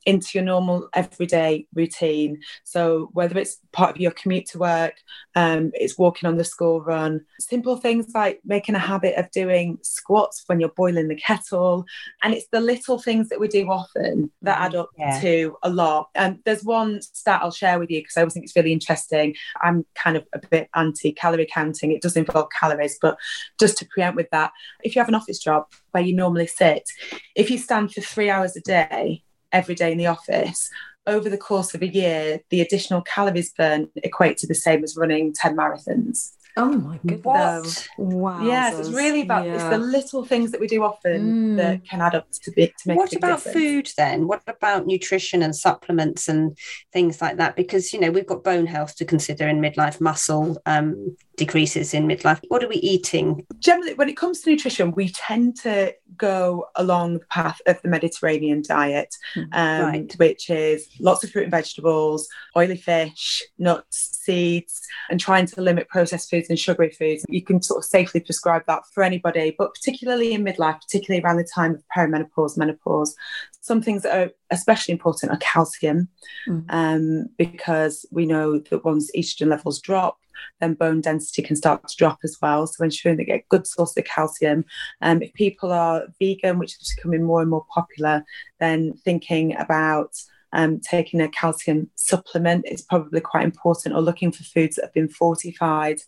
[0.09, 2.40] into your normal everyday routine.
[2.64, 4.94] So whether it's part of your commute to work,
[5.34, 9.76] um, it's walking on the school run, simple things like making a habit of doing
[9.82, 11.84] squats when you're boiling the kettle,
[12.22, 15.20] and it's the little things that we do often that add up yeah.
[15.20, 16.09] to a lot.
[16.14, 19.34] And there's one stat I'll share with you because I always think it's really interesting.
[19.61, 21.92] I'm kind of a bit anti calorie counting.
[21.92, 23.18] It does involve calories, but
[23.61, 24.52] just to preempt with that,
[24.82, 26.88] if you have an office job where you normally sit,
[27.34, 29.22] if you stand for three hours a day
[29.53, 30.70] every day in the office,
[31.07, 34.96] over the course of a year, the additional calories burned equate to the same as
[34.96, 36.32] running 10 marathons.
[36.59, 37.88] Oh my goodness!
[37.99, 38.44] Wow.
[38.44, 39.55] Yes, it's really about yeah.
[39.55, 41.57] it's the little things that we do often mm.
[41.57, 42.96] that can add up to, be, to make.
[42.96, 43.55] What about difference.
[43.57, 44.26] food then?
[44.26, 46.59] What about nutrition and supplements and
[46.92, 47.55] things like that?
[47.55, 52.07] Because you know we've got bone health to consider in midlife, muscle um, decreases in
[52.07, 52.41] midlife.
[52.49, 53.47] What are we eating?
[53.61, 57.89] Generally, when it comes to nutrition, we tend to go along the path of the
[57.89, 59.45] Mediterranean diet, hmm.
[59.53, 60.14] um, right.
[60.18, 65.89] which is lots of fruit and vegetables, oily fish, nuts, seeds, and trying to limit
[65.89, 67.24] processed foods and sugary foods.
[67.28, 71.36] You can sort of safely prescribe that for anybody, but particularly in midlife, particularly around
[71.39, 73.14] the time of perimenopause, menopause,
[73.61, 76.09] some things that are especially important are calcium,
[76.49, 76.64] mm.
[76.70, 80.18] um, because we know that once estrogen levels drop,
[80.61, 82.66] then bone density can start to drop as well.
[82.66, 84.64] So ensuring they get good source of calcium.
[85.03, 88.24] Um, if people are vegan, which is becoming more and more popular,
[88.61, 90.14] then thinking about
[90.53, 94.94] um, taking a calcium supplement is probably quite important, or looking for foods that have
[94.94, 96.01] been fortified.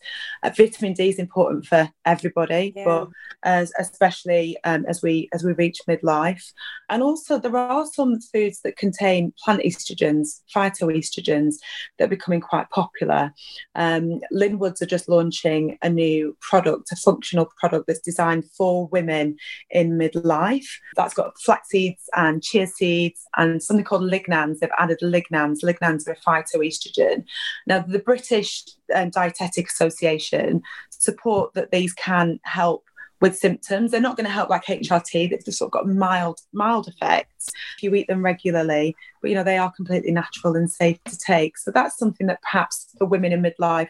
[0.43, 2.85] Uh, vitamin D is important for everybody, yeah.
[2.85, 3.09] but
[3.43, 6.53] as, especially um, as we as we reach midlife.
[6.89, 11.57] And also, there are some foods that contain plant estrogens, phytoestrogens,
[11.99, 13.33] that are becoming quite popular.
[13.75, 19.37] Um, Linwoods are just launching a new product, a functional product that's designed for women
[19.71, 20.67] in midlife.
[20.97, 25.63] That's got flax seeds and chia seeds and something called lignin lignans, they've added lignans.
[25.63, 27.25] Lignans are a phytoestrogen.
[27.67, 28.65] Now, the British
[28.95, 32.85] um, Dietetic Association support that these can help
[33.21, 33.91] with symptoms.
[33.91, 35.31] They're not going to help like HRT.
[35.31, 38.97] They've just sort of got mild, mild effects if you eat them regularly.
[39.21, 41.59] But you know, they are completely natural and safe to take.
[41.59, 43.89] So that's something that perhaps for women in midlife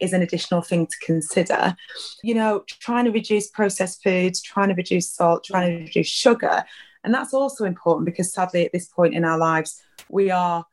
[0.00, 1.76] is an additional thing to consider.
[2.22, 6.64] You know, trying to reduce processed foods, trying to reduce salt, trying to reduce sugar.
[7.04, 10.64] And that's also important because sadly, at this point in our lives, we are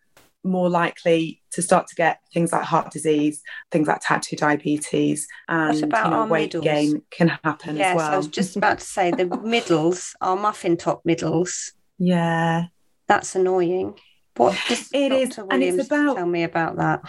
[0.43, 5.27] more likely to start to get things like heart disease, things like type 2 diabetes,
[5.47, 6.63] and you know, weight middles?
[6.63, 8.13] gain can happen yes, as well.
[8.13, 11.73] I was just about to say the middles, our muffin top middles.
[11.97, 12.65] Yeah.
[13.07, 13.97] That's annoying.
[14.35, 15.21] What does it Dr.
[15.21, 17.01] is, Williams and it's about tell me about that?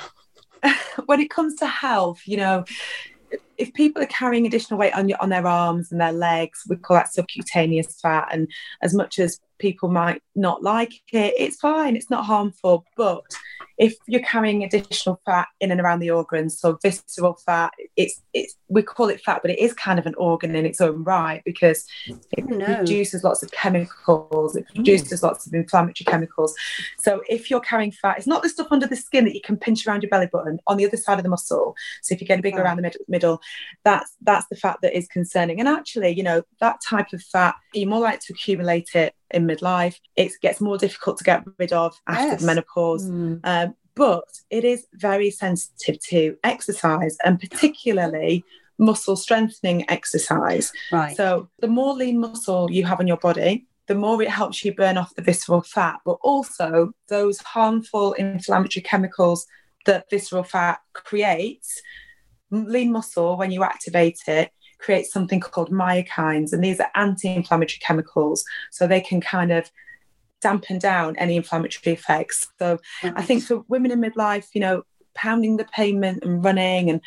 [1.07, 2.65] when it comes to health, you know,
[3.59, 6.77] if people are carrying additional weight on your, on their arms and their legs, we
[6.77, 8.29] call that subcutaneous fat.
[8.31, 8.51] And
[8.83, 12.85] as much as people might not like it, it's fine, it's not harmful.
[12.97, 13.25] But
[13.79, 18.57] if you're carrying additional fat in and around the organs, so visceral fat, it's it's
[18.67, 21.43] we call it fat, but it is kind of an organ in its own right
[21.45, 22.77] because it oh, no.
[22.77, 25.23] produces lots of chemicals, it produces mm.
[25.23, 26.55] lots of inflammatory chemicals.
[26.99, 29.57] So if you're carrying fat, it's not the stuff under the skin that you can
[29.57, 31.77] pinch around your belly button on the other side of the muscle.
[32.03, 32.67] So if you get bigger right.
[32.67, 33.41] around the mid- middle,
[33.85, 35.61] that's that's the fat that is concerning.
[35.61, 39.47] And actually, you know, that type of fat, you're more likely to accumulate it in
[39.47, 39.97] midlife.
[40.17, 42.43] It gets more difficult to get rid of after yes.
[42.43, 43.09] menopause.
[43.09, 43.41] Mm.
[43.45, 48.45] Um, but it is very sensitive to exercise and particularly
[48.79, 50.73] muscle strengthening exercise.
[50.93, 51.17] Right.
[51.17, 54.73] So the more lean muscle you have on your body, the more it helps you
[54.75, 59.47] burn off the visceral fat, but also those harmful inflammatory chemicals
[59.87, 61.83] that visceral fat creates.
[62.51, 67.79] Lean muscle, when you activate it, creates something called myokines, and these are anti inflammatory
[67.81, 68.45] chemicals.
[68.71, 69.71] So they can kind of
[70.41, 72.49] dampen down any inflammatory effects.
[72.59, 77.01] So I think for women in midlife, you know, pounding the pavement and running and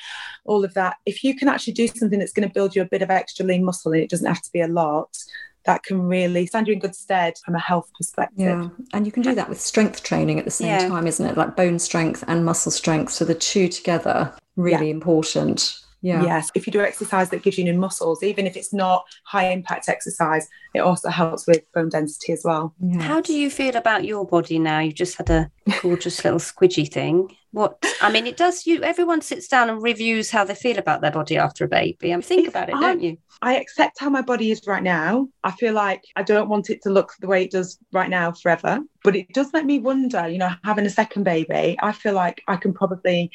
[0.43, 2.85] all of that, if you can actually do something that's going to build you a
[2.85, 5.17] bit of extra lean muscle and it doesn't have to be a lot,
[5.65, 8.37] that can really stand you in good stead from a health perspective.
[8.37, 8.67] Yeah.
[8.93, 10.89] And you can do that with strength training at the same Yeah.
[10.89, 11.37] time, isn't it?
[11.37, 13.13] Like bone strength and muscle strength.
[13.13, 15.79] So the two together, really important.
[16.01, 16.23] Yeah.
[16.23, 19.49] Yes, if you do exercise that gives you new muscles, even if it's not high
[19.51, 22.73] impact exercise, it also helps with bone density as well.
[22.79, 23.01] Yeah.
[23.01, 24.79] How do you feel about your body now?
[24.79, 27.35] You've just had a gorgeous little squidgy thing.
[27.51, 31.01] What I mean, it does you everyone sits down and reviews how they feel about
[31.01, 32.13] their body after a baby.
[32.13, 33.17] I mean, think about it, I- don't you?
[33.43, 35.27] I accept how my body is right now.
[35.43, 38.31] I feel like I don't want it to look the way it does right now
[38.31, 38.79] forever.
[39.03, 42.43] But it does make me wonder, you know, having a second baby, I feel like
[42.47, 43.31] I can probably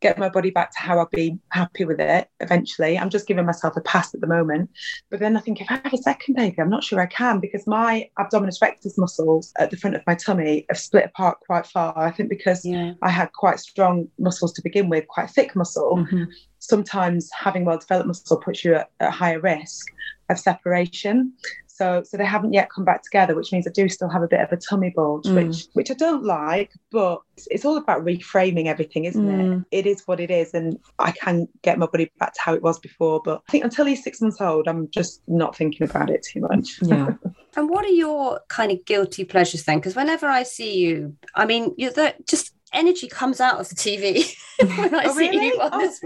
[0.00, 2.98] get my body back to how I'll be happy with it eventually.
[2.98, 4.70] I'm just giving myself a pass at the moment.
[5.10, 7.38] But then I think if I have a second baby, I'm not sure I can
[7.38, 11.61] because my abdominis rectus muscles at the front of my tummy have split apart quite
[11.66, 11.96] far.
[11.96, 12.92] I think because Yeah.
[13.02, 16.26] I had quite strong muscles to begin with, quite thick muscle Mhm.
[16.58, 19.88] sometimes having well developed muscle puts you at, at higher risk
[20.28, 21.32] of separation.
[21.66, 24.28] So, so they haven't yet come back together, which means I do still have a
[24.28, 25.34] bit of a tummy bulge, Mm.
[25.48, 26.70] which which I don't like.
[26.92, 29.62] But it's, it's all about reframing everything, isn't Mm.
[29.72, 29.78] it?
[29.78, 32.62] It is what it is, and I can get my body back to how it
[32.62, 33.20] was before.
[33.24, 36.40] But I think until he's six months old, I'm just not thinking about it too
[36.40, 36.78] much.
[36.82, 37.14] Yeah.
[37.56, 39.78] And what are your kind of guilty pleasures then?
[39.78, 43.74] Because whenever I see you, I mean, you're the, just energy comes out of the
[43.74, 44.34] TV
[44.78, 45.48] when I Oh, see really?
[45.48, 46.00] you on Oh, this.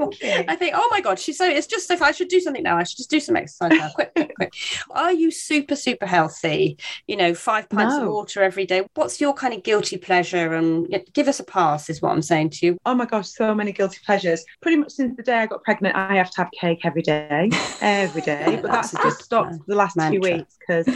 [0.49, 1.49] I think, oh my god, she's so.
[1.49, 3.91] It's just if I should do something now, I should just do some exercise now.
[3.95, 4.53] Quick, quick, quick.
[4.91, 6.79] Are you super, super healthy?
[7.07, 8.85] You know, five pints of water every day.
[8.95, 10.55] What's your kind of guilty pleasure?
[10.55, 12.79] And yeah, give us a pass, is what I'm saying to you.
[12.85, 14.45] Oh my gosh, so many guilty pleasures.
[14.61, 17.51] Pretty much since the day I got pregnant, I have to have cake every day,
[17.81, 18.59] every day.
[18.61, 20.21] But That's that's, just stopped the last mantra.
[20.21, 20.89] two weeks because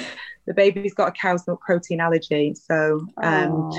[0.47, 2.55] the baby's got a cow's milk protein allergy.
[2.55, 3.71] So um.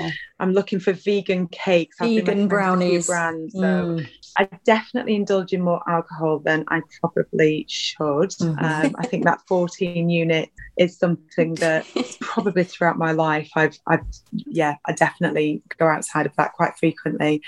[0.42, 1.98] I'm looking for vegan cakes.
[2.00, 3.06] I've Vegan recommended a few brownies.
[3.06, 4.08] Brands, so Mm.
[4.36, 8.30] I definitely indulge in more alcohol than I probably should.
[8.30, 8.60] Mhm.
[8.60, 11.86] Um, I think that 14 unit is something that
[12.20, 14.00] probably throughout my life I've, I've,
[14.32, 17.40] yeah, I definitely go outside of that quite frequently.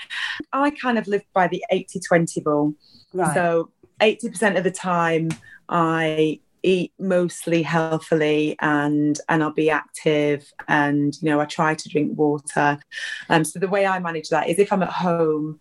[0.53, 2.75] I kind of live by the 80 20 rule.
[3.13, 3.33] right.
[3.33, 5.31] So 80% of the time
[5.67, 11.89] I eat mostly healthily and and I'll be active and you know I try to
[11.89, 12.79] drink water.
[13.29, 15.57] Um so the way I manage that is if I'm at home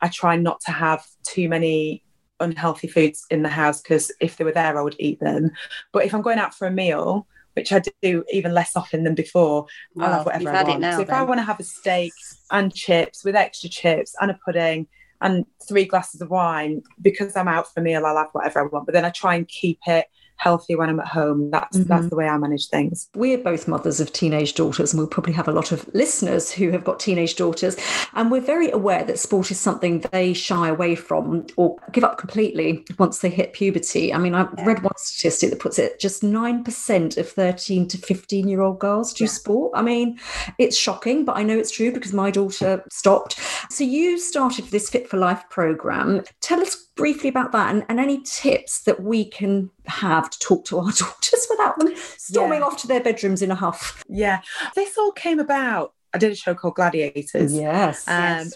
[0.00, 2.04] I try not to have too many
[2.40, 5.50] unhealthy foods in the house because if they were there I would eat them.
[5.92, 9.16] But if I'm going out for a meal which I do even less often than
[9.16, 9.66] before,
[9.98, 10.80] I'll have whatever I want.
[10.80, 10.96] now.
[10.96, 12.12] so if I want to have a steak
[12.52, 14.86] and chips with extra chips and a pudding
[15.20, 18.62] and three glasses of wine because I'm out for a meal, I'll have whatever I
[18.62, 18.86] want.
[18.86, 20.06] But then I try and keep it
[20.38, 21.50] healthy when I'm at home.
[21.50, 21.86] That's Mhm.
[21.88, 23.08] that's the way I manage things.
[23.14, 26.70] We're both mothers of teenage daughters, and we'll probably have a lot of listeners who
[26.70, 27.76] have got teenage daughters.
[28.14, 32.18] And we're very aware that sport is something they shy away from or give up
[32.18, 34.12] completely once they hit puberty.
[34.14, 34.64] I mean, I've Yeah.
[34.66, 39.12] read one statistic that puts it just 9% of 13 to 15 year old girls
[39.12, 39.30] do Yeah.
[39.30, 39.72] sport.
[39.74, 40.18] I mean,
[40.58, 43.38] it's shocking, but I know it's true because my daughter stopped.
[43.70, 46.22] So you started this Fit for Life program.
[46.40, 50.66] Tell us briefly about that and, and any tips that we can have to talk
[50.66, 52.66] to our daughters without them storming Yeah.
[52.66, 54.04] off to their bedrooms in a huff.
[54.08, 54.40] Yeah.
[54.74, 55.94] This all came about.
[56.14, 57.54] I did a show called Gladiators.
[57.54, 58.06] Yes.
[58.08, 58.48] Um,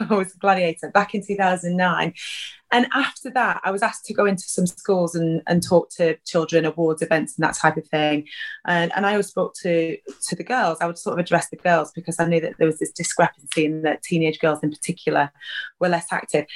[0.00, 2.14] I was a gladiator back in 2009.
[2.72, 6.16] And after that, I was asked to go into some schools and, and talk to
[6.24, 8.28] children, awards events, and that type of thing.
[8.64, 9.96] And, and I always spoke to,
[10.28, 10.78] to the girls.
[10.80, 13.64] I would sort of address the girls because I knew that there was this discrepancy
[13.64, 15.32] in that teenage girls in particular
[15.80, 16.46] were less active.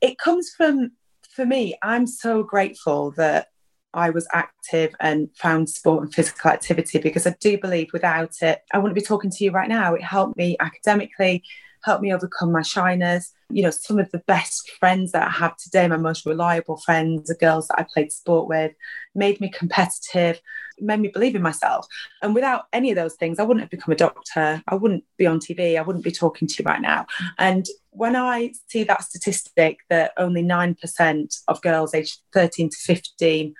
[0.00, 0.92] It comes from,
[1.28, 3.48] for me, I'm so grateful that
[3.94, 8.62] I was active and found sport and physical activity because I do believe without it,
[8.72, 9.94] I wouldn't be talking to you right now.
[9.94, 11.42] It helped me academically,
[11.82, 13.32] helped me overcome my shyness.
[13.50, 17.30] You know, some of the best friends that I have today, my most reliable friends,
[17.30, 18.72] are girls that I played sport with,
[19.14, 20.40] made me competitive,
[20.80, 21.86] made me believe in myself.
[22.22, 24.62] And without any of those things, I wouldn't have become a doctor.
[24.68, 25.78] I wouldn't be on TV.
[25.78, 27.06] I wouldn't be talking to you right now.
[27.38, 33.54] And when I see that statistic that only 9% of girls aged 13 to 15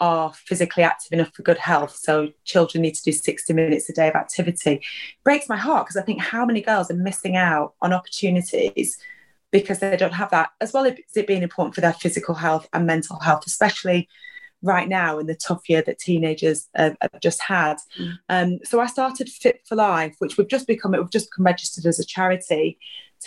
[0.00, 1.96] are physically active enough for good health.
[1.96, 4.82] So children need to do 60 minutes a day of activity.
[5.22, 8.98] Breaks my heart because I think how many girls are missing out on opportunities
[9.52, 12.68] because they don't have that, as well as it being important for their physical health
[12.72, 14.08] and mental health, especially
[14.62, 17.76] right now in the tough year that teenagers have, have just had.
[18.00, 18.18] Mm.
[18.28, 21.86] Um, so I started Fit for Life, which we've just become, we've just become registered
[21.86, 22.78] as a charity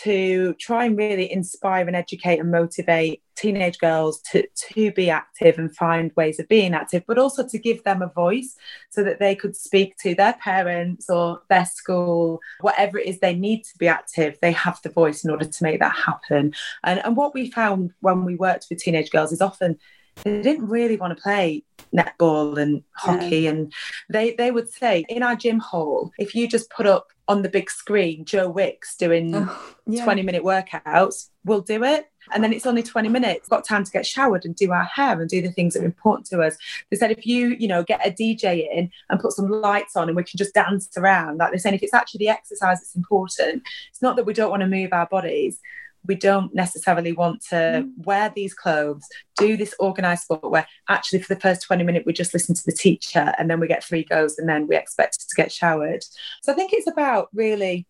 [0.03, 5.57] to try and really inspire and educate and motivate teenage girls to, to be active
[5.57, 8.55] and find ways of being active, but also to give them a voice
[8.89, 13.35] so that they could speak to their parents or their school, whatever it is they
[13.35, 16.53] need to be active, they have the voice in order to make that happen.
[16.83, 19.77] And, and what we found when we worked with teenage girls is often
[20.23, 21.63] they didn't really want to play
[21.95, 23.51] netball and hockey yeah.
[23.51, 23.73] and
[24.09, 27.49] they they would say in our gym hall if you just put up on the
[27.49, 30.03] big screen joe wicks doing oh, yeah.
[30.03, 32.07] 20 minute workouts we'll do it.
[32.33, 33.47] And then it's only 20 minutes.
[33.47, 35.85] Got time to get showered and do our hair and do the things that are
[35.85, 36.57] important to us.
[36.91, 40.09] They said if you you know get a dj in and put some lights on
[40.09, 42.95] and we can just dance around like they're saying if it's actually the exercise that's
[42.95, 45.59] important it's not that we don't want to move our bodies
[46.07, 47.91] we don't necessarily want to mm.
[47.97, 52.13] wear these clothes, do this organized sport where actually for the first 20 minutes we
[52.13, 55.27] just listen to the teacher and then we get three goes and then we expect
[55.27, 56.03] to get showered.
[56.41, 57.85] So I think it's about really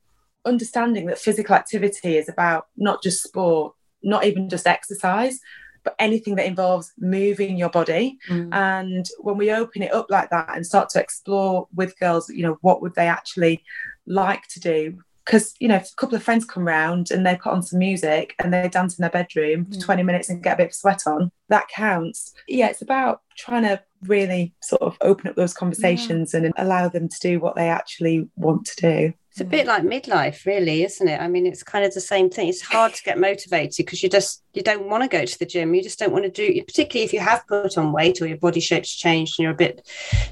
[0.45, 5.39] understanding that physical activity is about not just sport, not even just exercise,
[5.83, 8.17] but anything that involves moving your body.
[8.29, 8.49] Mm.
[8.51, 12.43] And when we open it up like that and start to explore with girls, you
[12.43, 13.63] know, what would they actually
[14.05, 14.99] like to do?
[15.27, 17.79] Because you know if a couple of friends come round and they put on some
[17.79, 19.83] music and they dance in their bedroom for mm.
[19.83, 21.31] 20 minutes and get a bit of sweat on.
[21.49, 22.33] That counts.
[22.47, 26.41] Yeah it's about trying to really sort of open up those conversations yeah.
[26.41, 29.83] and allow them to do what they actually want to do it's a bit like
[29.83, 31.21] midlife, really, isn't it?
[31.21, 32.47] I mean, it's kind of the same thing.
[32.47, 35.45] It's hard to get motivated because you just you don't want to go to the
[35.45, 35.75] gym.
[35.75, 38.39] You just don't want to do, particularly if you have put on weight or your
[38.39, 39.87] body shape's changed and you're a bit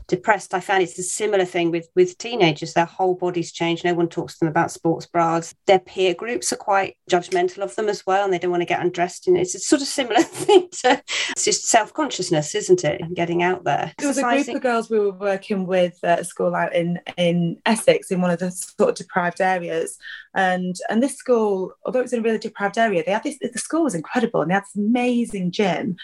[0.07, 0.55] depressed.
[0.55, 2.73] I found it's a similar thing with with teenagers.
[2.73, 3.85] Their whole body's changed.
[3.85, 5.53] No one talks to them about sports bras.
[5.67, 8.65] Their peer groups are quite judgmental of them as well, and they don't want to
[8.65, 9.27] get undressed.
[9.27, 13.01] And it's a sort of similar thing to it's just self consciousness, isn't it?
[13.13, 13.93] Getting out there.
[13.99, 16.99] There was a group of girls we were working with at a school out in
[17.17, 19.97] in Essex in one of the sort of deprived areas.
[20.33, 23.37] And and this school, although it was in a really deprived area, they had this
[23.39, 25.97] the school was incredible and they had this amazing gym.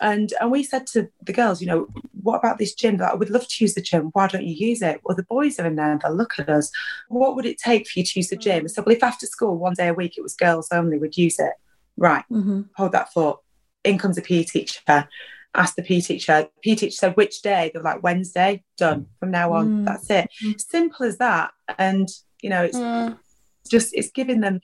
[0.00, 1.88] And and we said to the girls, you know,
[2.22, 2.96] what about this gym?
[2.98, 4.10] That I would love to use the gym.
[4.12, 5.00] Why don't you use it?
[5.04, 6.70] Well, the boys are in there and they'll look at us.
[7.08, 8.68] What would it take for you to use the gym?
[8.68, 11.38] So, well, if after school one day a week it was girls only, would use
[11.38, 11.52] it.
[11.96, 12.24] Right.
[12.30, 12.62] Mm-hmm.
[12.76, 13.40] Hold that thought.
[13.82, 15.08] In comes a PE teacher
[15.54, 16.48] asked the PE teacher.
[16.62, 17.70] PE teacher said which day.
[17.72, 18.62] They're like Wednesday.
[18.76, 19.06] Done.
[19.18, 19.84] From now on, mm.
[19.84, 20.30] that's it.
[20.44, 20.60] Mm.
[20.60, 21.52] Simple as that.
[21.78, 22.08] And
[22.40, 23.16] you know, it's mm.
[23.68, 24.60] Just it's giving them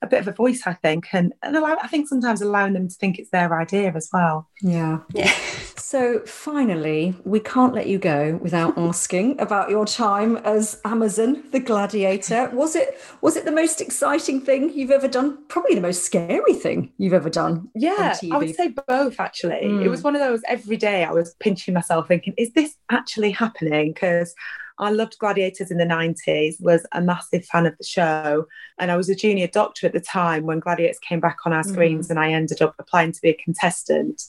[0.00, 2.88] a bit of a voice, I think, and and allow, I think sometimes allowing them
[2.88, 4.48] to think it's their idea as well.
[4.62, 5.00] Yeah.
[5.12, 5.32] Yeah.
[5.76, 11.60] So finally, we can't let you go without asking about your time as Amazon, the
[11.60, 12.50] gladiator.
[12.50, 15.38] Was it was it the most exciting thing you've ever done?
[15.48, 17.68] Probably the most scary thing you've ever done.
[17.74, 19.62] Yeah, I would say both actually.
[19.64, 19.84] Mm.
[19.84, 23.30] It was one of those every day I was pinching myself thinking, is this actually
[23.30, 23.92] happening?
[23.92, 24.34] Because
[24.78, 28.46] I loved Gladiators in the 90s, was a massive fan of the show.
[28.78, 31.62] And I was a junior doctor at the time when Gladiators came back on our
[31.62, 31.70] mm.
[31.70, 32.10] screens, mm.
[32.10, 34.22] and I ended up applying to be a contestant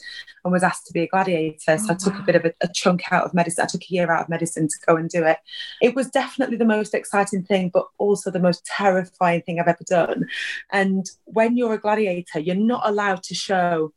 [0.44, 1.78] and was asked to be a gladiator.
[1.78, 2.20] So oh, I took wow.
[2.22, 3.64] a bit of a, a, chunk out of medicine.
[3.64, 5.38] I took a year out of medicine to go and do it.
[5.82, 9.84] It was definitely the most exciting thing, but also the most terrifying thing I've ever
[9.88, 10.28] done.
[10.72, 13.94] And when you're a gladiator, you're not allowed to show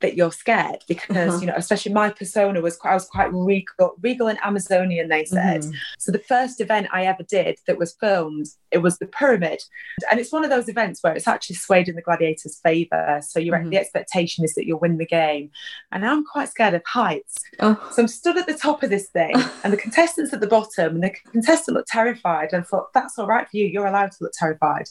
[0.00, 1.38] that you're scared because uh-huh.
[1.40, 5.24] you know especially my persona was quite, I was quite regal regal and Amazonian they
[5.24, 5.72] said mm-hmm.
[5.98, 9.62] so the first event I ever did that was filmed it was the pyramid
[10.10, 13.38] and it's one of those events where it's actually swayed in the gladiators favor so
[13.38, 13.70] you're mm-hmm.
[13.70, 15.50] the expectation is that you'll win the game
[15.92, 17.88] and I'm quite scared of heights oh.
[17.90, 19.34] so I'm stood at the top of this thing
[19.64, 23.18] and the contestants at the bottom and the contestant looked terrified and I thought that's
[23.18, 24.88] all right for you you're allowed to look terrified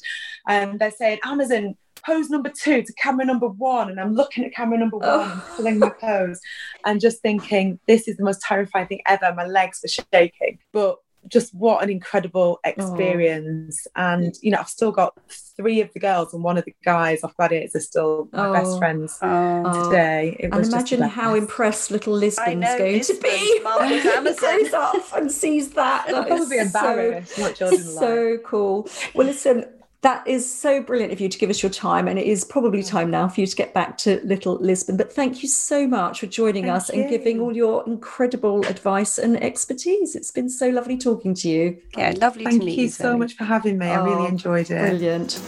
[0.48, 1.76] and they're saying Amazon
[2.06, 3.90] pose number two to camera number one.
[3.90, 5.32] And I'm looking at camera number one oh.
[5.32, 6.40] and pulling my pose
[6.86, 9.34] and just thinking, this is the most terrifying thing ever.
[9.34, 10.60] My legs were shaking.
[10.72, 10.98] But
[11.28, 12.70] just what an incredible oh.
[12.70, 13.88] experience.
[13.96, 14.02] Oh.
[14.02, 15.18] And, you know, I've still got
[15.58, 18.54] three of the girls and one of the guys off Gladiators are still my oh.
[18.54, 19.90] best friends oh.
[19.90, 20.38] today.
[20.40, 24.74] It and imagine how impressed little Lisbon's know, going Lisbon's to be when he goes
[24.74, 26.06] off and sees that.
[26.16, 27.38] That will be embarrassed.
[27.56, 28.88] So, so cool.
[29.14, 29.66] Well, listen,
[30.06, 32.08] that is so brilliant of you to give us your time.
[32.08, 32.88] And it is probably mm.
[32.88, 34.98] time now for you to get back to Little Lisbon.
[34.98, 37.02] But thank you so much for joining thank us you.
[37.02, 40.16] and giving all your incredible advice and expertise.
[40.16, 41.82] It's been so lovely talking to you.
[41.98, 42.76] Yeah, lovely thank to meet you.
[42.76, 43.88] Thank you so much for having me.
[43.88, 44.80] I really oh, enjoyed it.
[44.80, 45.42] Brilliant.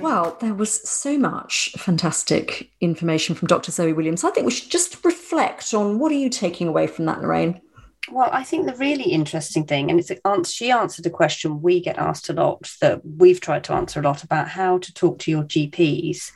[0.00, 3.70] Well, there was so much fantastic information from Dr.
[3.70, 4.24] Zoe Williams.
[4.24, 7.60] I think we should just reflect on what are you taking away from that, Lorraine?
[8.08, 11.80] Well, I think the really interesting thing, and it's a, she answered a question we
[11.80, 15.18] get asked a lot that we've tried to answer a lot about how to talk
[15.20, 16.32] to your GPs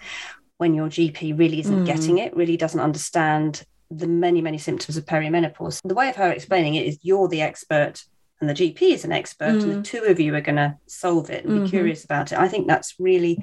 [0.58, 1.86] when your GP really isn't Mm.
[1.86, 5.80] getting it, really doesn't understand the many, many symptoms of perimenopause.
[5.84, 8.04] The way of her explaining it is you're the expert
[8.40, 11.30] and the GP is an expert, and the two of you are going to solve
[11.30, 11.70] it and be Mhm.
[11.70, 12.38] curious about it.
[12.38, 13.42] I think that's really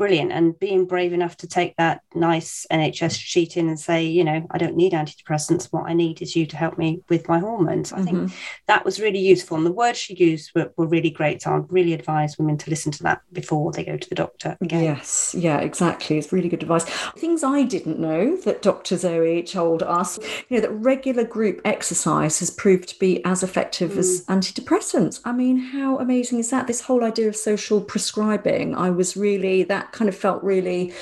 [0.00, 0.32] brilliant.
[0.32, 4.46] And being brave enough to take that NICE NHS sheet in and say, you know,
[4.50, 5.66] I don't need antidepressants.
[5.70, 7.92] What I need is you to help me with my hormones.
[7.92, 8.32] I think Mhm.
[8.66, 9.58] that was really useful.
[9.58, 11.42] And the words she used were, were really great.
[11.42, 14.56] So I'd really advise women to listen to that before they go to the doctor
[14.62, 14.84] again.
[14.84, 16.16] Yes, yeah, exactly.
[16.16, 16.84] It's really good advice.
[17.18, 18.96] Things I didn't know that Dr.
[18.96, 23.98] Zoe told us, you know, that regular group exercise has proved to be as effective
[23.98, 25.20] as antidepressants.
[25.26, 26.66] I mean, how amazing is that?
[26.68, 30.92] This whole idea of social prescribing, I was really, that kind of felt really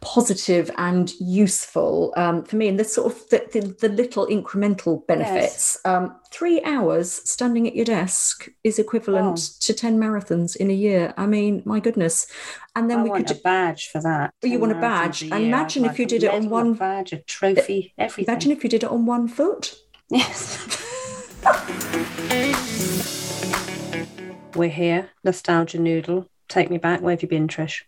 [0.00, 2.68] positive and useful um, for me.
[2.68, 5.78] And the sort of the, the, the little incremental benefits.
[5.84, 9.34] Um, three hours standing at your desk is equivalent Wow.
[9.60, 11.14] to 10 marathons in a year.
[11.16, 12.26] I mean, my goodness.
[12.76, 14.34] And then I we want could a badge for that.
[14.44, 15.22] Oh, you want a badge?
[15.22, 18.32] And imagine I'd if you did a it on one- badge, a trophy, everything.
[18.32, 19.74] Imagine if you did it on one foot.
[20.10, 20.56] Yes.
[24.54, 26.28] We're here, nostalgia noodle.
[26.48, 27.00] Take me back.
[27.00, 27.82] Where have you been, Trish?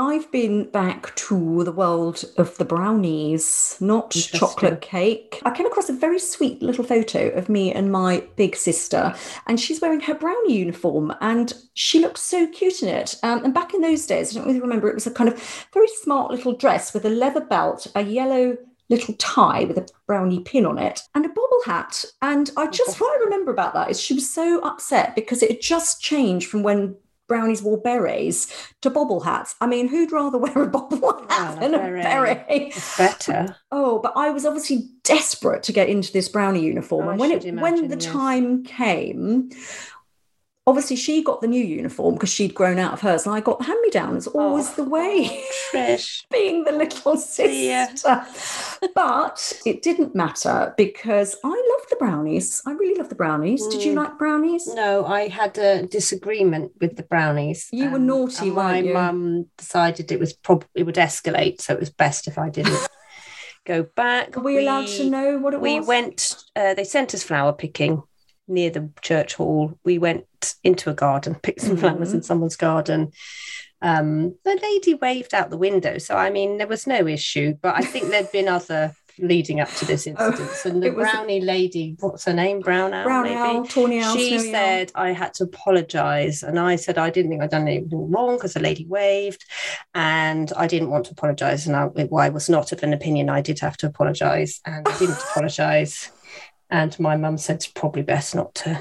[0.00, 5.42] I've been back to the world of the brownies, not chocolate cake.
[5.44, 9.14] I came across a very sweet little photo of me and my big sister,
[9.46, 13.16] and she's wearing her brownie uniform, and she looks so cute in it.
[13.22, 15.66] Um, and back in those days, I don't really remember, it was a kind of
[15.74, 18.56] very smart little dress with a leather belt, a yellow
[18.88, 22.06] little tie with a brownie pin on it, and a bobble hat.
[22.22, 25.50] And I just, what I remember about that is she was so upset because it
[25.50, 26.96] had just changed from when
[27.30, 28.52] brownies wore berets
[28.82, 29.54] to bobble hats.
[29.60, 32.02] I mean, who'd rather wear a bobble oh, hat Well, a than a beret.
[32.02, 32.46] beret?
[32.48, 33.56] It's better.
[33.70, 37.06] Oh, but I was obviously desperate to get into this brownie uniform.
[37.06, 38.04] Oh, I and when it when the yes.
[38.04, 39.50] time came,
[40.70, 43.58] obviously she got the new uniform because she'd grown out of hers, and I got
[43.58, 44.16] the hand-me-down.
[44.16, 45.28] It's always Oh, the way.
[45.30, 46.22] oh, Trish.
[46.30, 48.24] Being the little sister.
[48.94, 52.62] but it didn't matter because I love the brownies.
[52.66, 53.66] I really love the brownies.
[53.66, 53.96] Did you Mm.
[53.96, 54.66] like brownies?
[54.66, 57.68] No, I had a disagreement with the brownies.
[57.72, 58.94] You were um, naughty, and my you?
[58.94, 62.88] mum decided it was probably it would escalate, so it was best if I didn't
[63.66, 64.36] go back.
[64.36, 65.86] Are we, allowed to know what it we was?
[65.88, 68.02] went uh, they sent us flower picking
[68.48, 70.24] near the church hall we went
[70.64, 72.14] into a garden picked some flowers Mhm.
[72.14, 73.12] in someone's garden
[73.82, 77.74] um the lady waved out the window so i mean there was no issue but
[77.76, 81.40] i think there'd been other leading up to this Oh, and the was a- brownie
[81.40, 84.52] lady what's her name brown owl Brown maybe owl, tawny owl, she snowy owl.
[84.54, 86.42] said I had to apologize.
[86.42, 89.44] And I said I didn't think I'd done anything wrong because the lady waved.
[89.94, 91.66] And I didn't want to apologize.
[91.66, 94.60] And I, I was not of an opinion I did have to apologize.
[94.64, 96.10] And I didn't apologize.
[96.70, 98.80] And my mum said it's probably best not to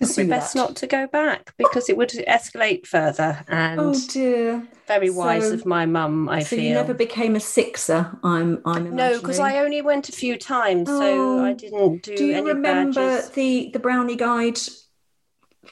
[0.00, 0.58] Pursue best that.
[0.58, 3.44] not to go back because it would escalate further.
[3.48, 4.66] And Oh dear.
[4.86, 6.64] very wise So- of my mum, I so feel.
[6.64, 8.10] you never became a sixer.
[8.24, 8.60] I'm.
[8.64, 8.94] I'm.
[8.96, 9.38] no, because.
[9.38, 13.00] I only went a few times, so Oh, I didn't do, Do you any remember
[13.18, 13.30] badges.
[13.30, 14.58] the the brownie guide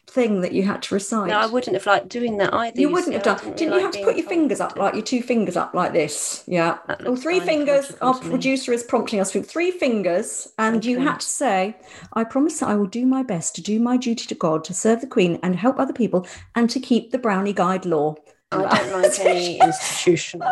[0.07, 1.29] thing that you had to recite?
[1.29, 2.81] No, I wouldn't have liked doing that either.
[2.81, 3.39] You wouldn't have done.
[3.39, 5.93] Didn't you like have to put your fingers up, like your two fingers up, like
[5.93, 6.45] this?
[6.47, 6.79] Yeah.
[6.87, 7.93] That Oh, three fingers.
[8.01, 11.77] Our producer is prompting us with three fingers, and you had to say,
[12.15, 14.75] "I promise that I will do my best to do my duty to God, to
[14.75, 18.17] serve the Queen, and help other people, and to keep the brownie guide law."
[18.51, 20.49] I don't like any institutional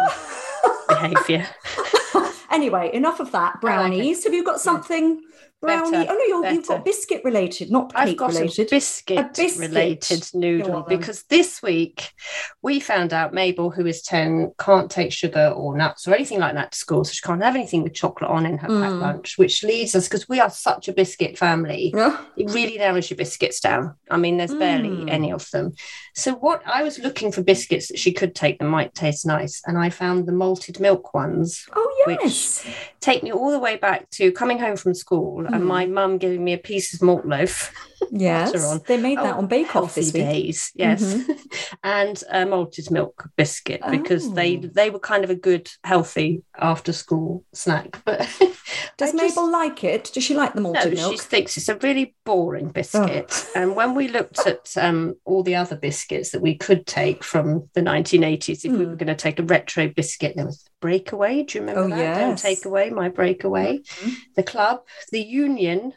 [0.88, 1.46] behaviour.
[2.50, 3.54] anyway, enough of that.
[3.56, 4.24] Oh, Brownies.
[4.24, 5.22] Have you got something
[5.60, 5.90] brownie?
[5.90, 8.66] Better, oh no, you're, you've got biscuit related, not I've cake got related.
[8.66, 9.68] a biscuit, A biscuit.
[9.68, 12.10] related noodle because this week
[12.62, 16.54] we found out Mabel, who is 10, can't take sugar or nuts or anything like
[16.54, 17.04] that to school.
[17.04, 19.00] So she can't have anything with chocolate on in her packed Mm.
[19.00, 21.94] lunch, which leads us because we are such a biscuit family.
[22.36, 23.94] It really narrows your biscuits down.
[24.10, 25.10] I mean, there's barely Mm.
[25.10, 25.72] any of them.
[26.14, 29.62] So, what I was looking for biscuits that she could take that might taste nice,
[29.66, 31.64] and I found the malted milk ones.
[31.74, 32.66] Oh Which yes.
[33.06, 35.62] Take me all the way back to coming home from school and Mm.
[35.62, 37.72] my mum giving me a piece of malt loaf.
[38.10, 38.80] Yes.
[38.82, 40.22] They made that Oh, on Bake Off this week.
[40.24, 41.38] days, yes, Mhm.
[41.84, 44.70] and a malted milk biscuit because they Oh.
[44.74, 48.00] they were kind of a good healthy after school snack.
[48.04, 48.20] But
[48.98, 50.10] Does I just- Mabel like it?
[50.14, 51.14] Does she like the no, malted she milk?
[51.14, 51.16] Oh.
[51.22, 53.46] thinks it's a really boring biscuit.
[53.54, 57.68] And when we looked at um, all the other biscuits that we could take from
[57.74, 58.90] the 1980s, if we Hmm.
[58.90, 61.42] were going to take a retro biscuit, there was Breakaway.
[61.42, 62.18] Do you remember Oh, that?
[62.20, 62.42] Don't yes.
[62.42, 63.78] take away my Breakaway.
[63.78, 64.12] Mhm.
[64.34, 64.80] The Club,
[65.10, 65.92] the Union,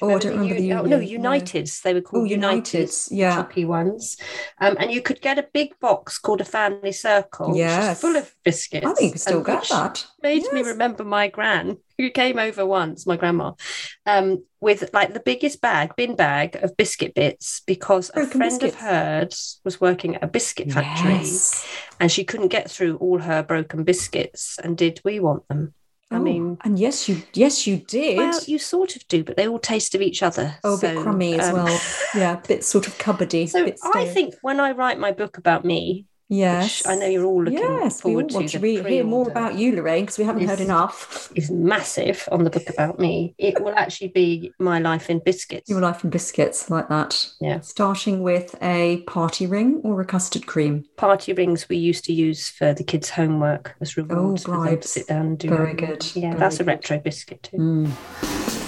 [0.00, 1.82] Oh, I don't remember the oh, no, Uniteds.
[1.82, 2.88] They were Oh, called United.
[2.88, 3.08] Uniteds.
[3.10, 3.34] Yeah.
[3.36, 4.16] choppy ones.
[4.58, 8.00] Um, and you could get a big box called a family circle, Yes.
[8.00, 8.86] full of biscuits.
[8.86, 10.04] I think you can still get that.
[10.22, 13.52] Made me remember my gran, who came over once, my grandma,
[14.06, 18.60] um, with like the biggest bag, bin bag of biscuit bits, because a Broken friend
[18.60, 18.74] biscuits.
[18.74, 21.66] of hers was working at a biscuit factory, Yes.
[22.00, 24.58] and she couldn't get through all her broken biscuits.
[24.64, 25.74] And did we want them?
[26.12, 28.18] I Oh, mean, and yes, you yes you did.
[28.18, 30.56] well, you sort of do, but they all taste of each other.
[30.64, 31.80] oh, a bit So, crummy as um, well.
[32.14, 33.48] Yeah, a bit sort of cupboardy.
[33.50, 37.24] So I think when I write my book about me, yes, which I know you're
[37.24, 40.24] all looking yes, we all forward want to, hear more about you, Lorraine, because we
[40.24, 41.30] haven't heard enough.
[41.34, 43.34] is massive on the book about me.
[43.38, 45.68] It will actually be my life in biscuits.
[45.68, 47.28] Your life in biscuits like that.
[47.40, 47.60] Yeah.
[47.60, 50.84] Starting with a party ring or a custard cream.
[50.96, 54.64] Party rings we used to use for the kids' homework as rewards them to Oh,
[54.64, 54.90] bribes.
[54.90, 55.48] sit down and do.
[55.48, 55.78] Very homework.
[56.00, 57.56] good, Yeah, very that's a retro biscuit too.
[57.58, 58.61] Mm.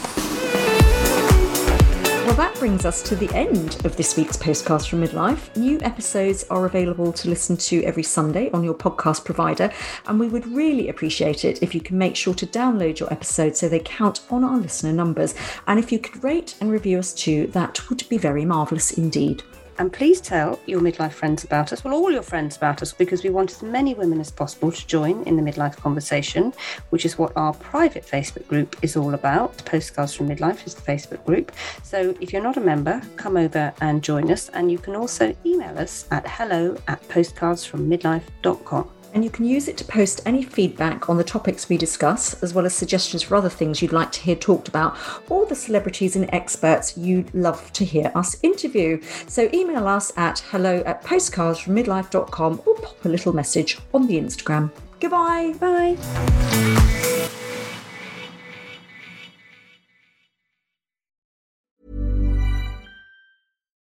[2.25, 5.55] Well, that brings us to the end of this week's Postcards from Midlife.
[5.57, 9.71] New episodes are available to listen to every Sunday on your podcast provider,
[10.07, 13.61] and we would really appreciate it if you can make sure to download your episodes
[13.61, 15.35] so they count on our listener numbers.
[15.67, 19.43] And if you could rate and review us too, that would be very marvellous indeed.
[19.79, 23.25] And please tell your midlife friends about us, well, all your friends about us, because
[23.25, 26.53] we want as many women as possible to join in the midlife conversation,
[26.91, 29.57] which is what our private Facebook group is all about.
[29.65, 31.53] Postcards from Midlife is the Facebook group.
[31.83, 34.49] So if you're not a member, come over and join us.
[34.51, 38.91] And you can also email us at hello at postcardsfrommidlife.com.
[39.15, 42.53] And you can use it to post any feedback on the topics we discuss, as
[42.53, 44.99] well as suggestions for other things you'd like to hear talked about,
[45.31, 49.01] or the celebrities and experts you'd love to hear us interview.
[49.29, 54.71] So email us at hello at postcardsfrommidlife.com or pop a little message on the Instagram.
[55.01, 55.55] Goodbye.
[55.61, 55.97] Bye.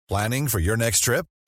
[0.09, 1.27] Planning for your next trip?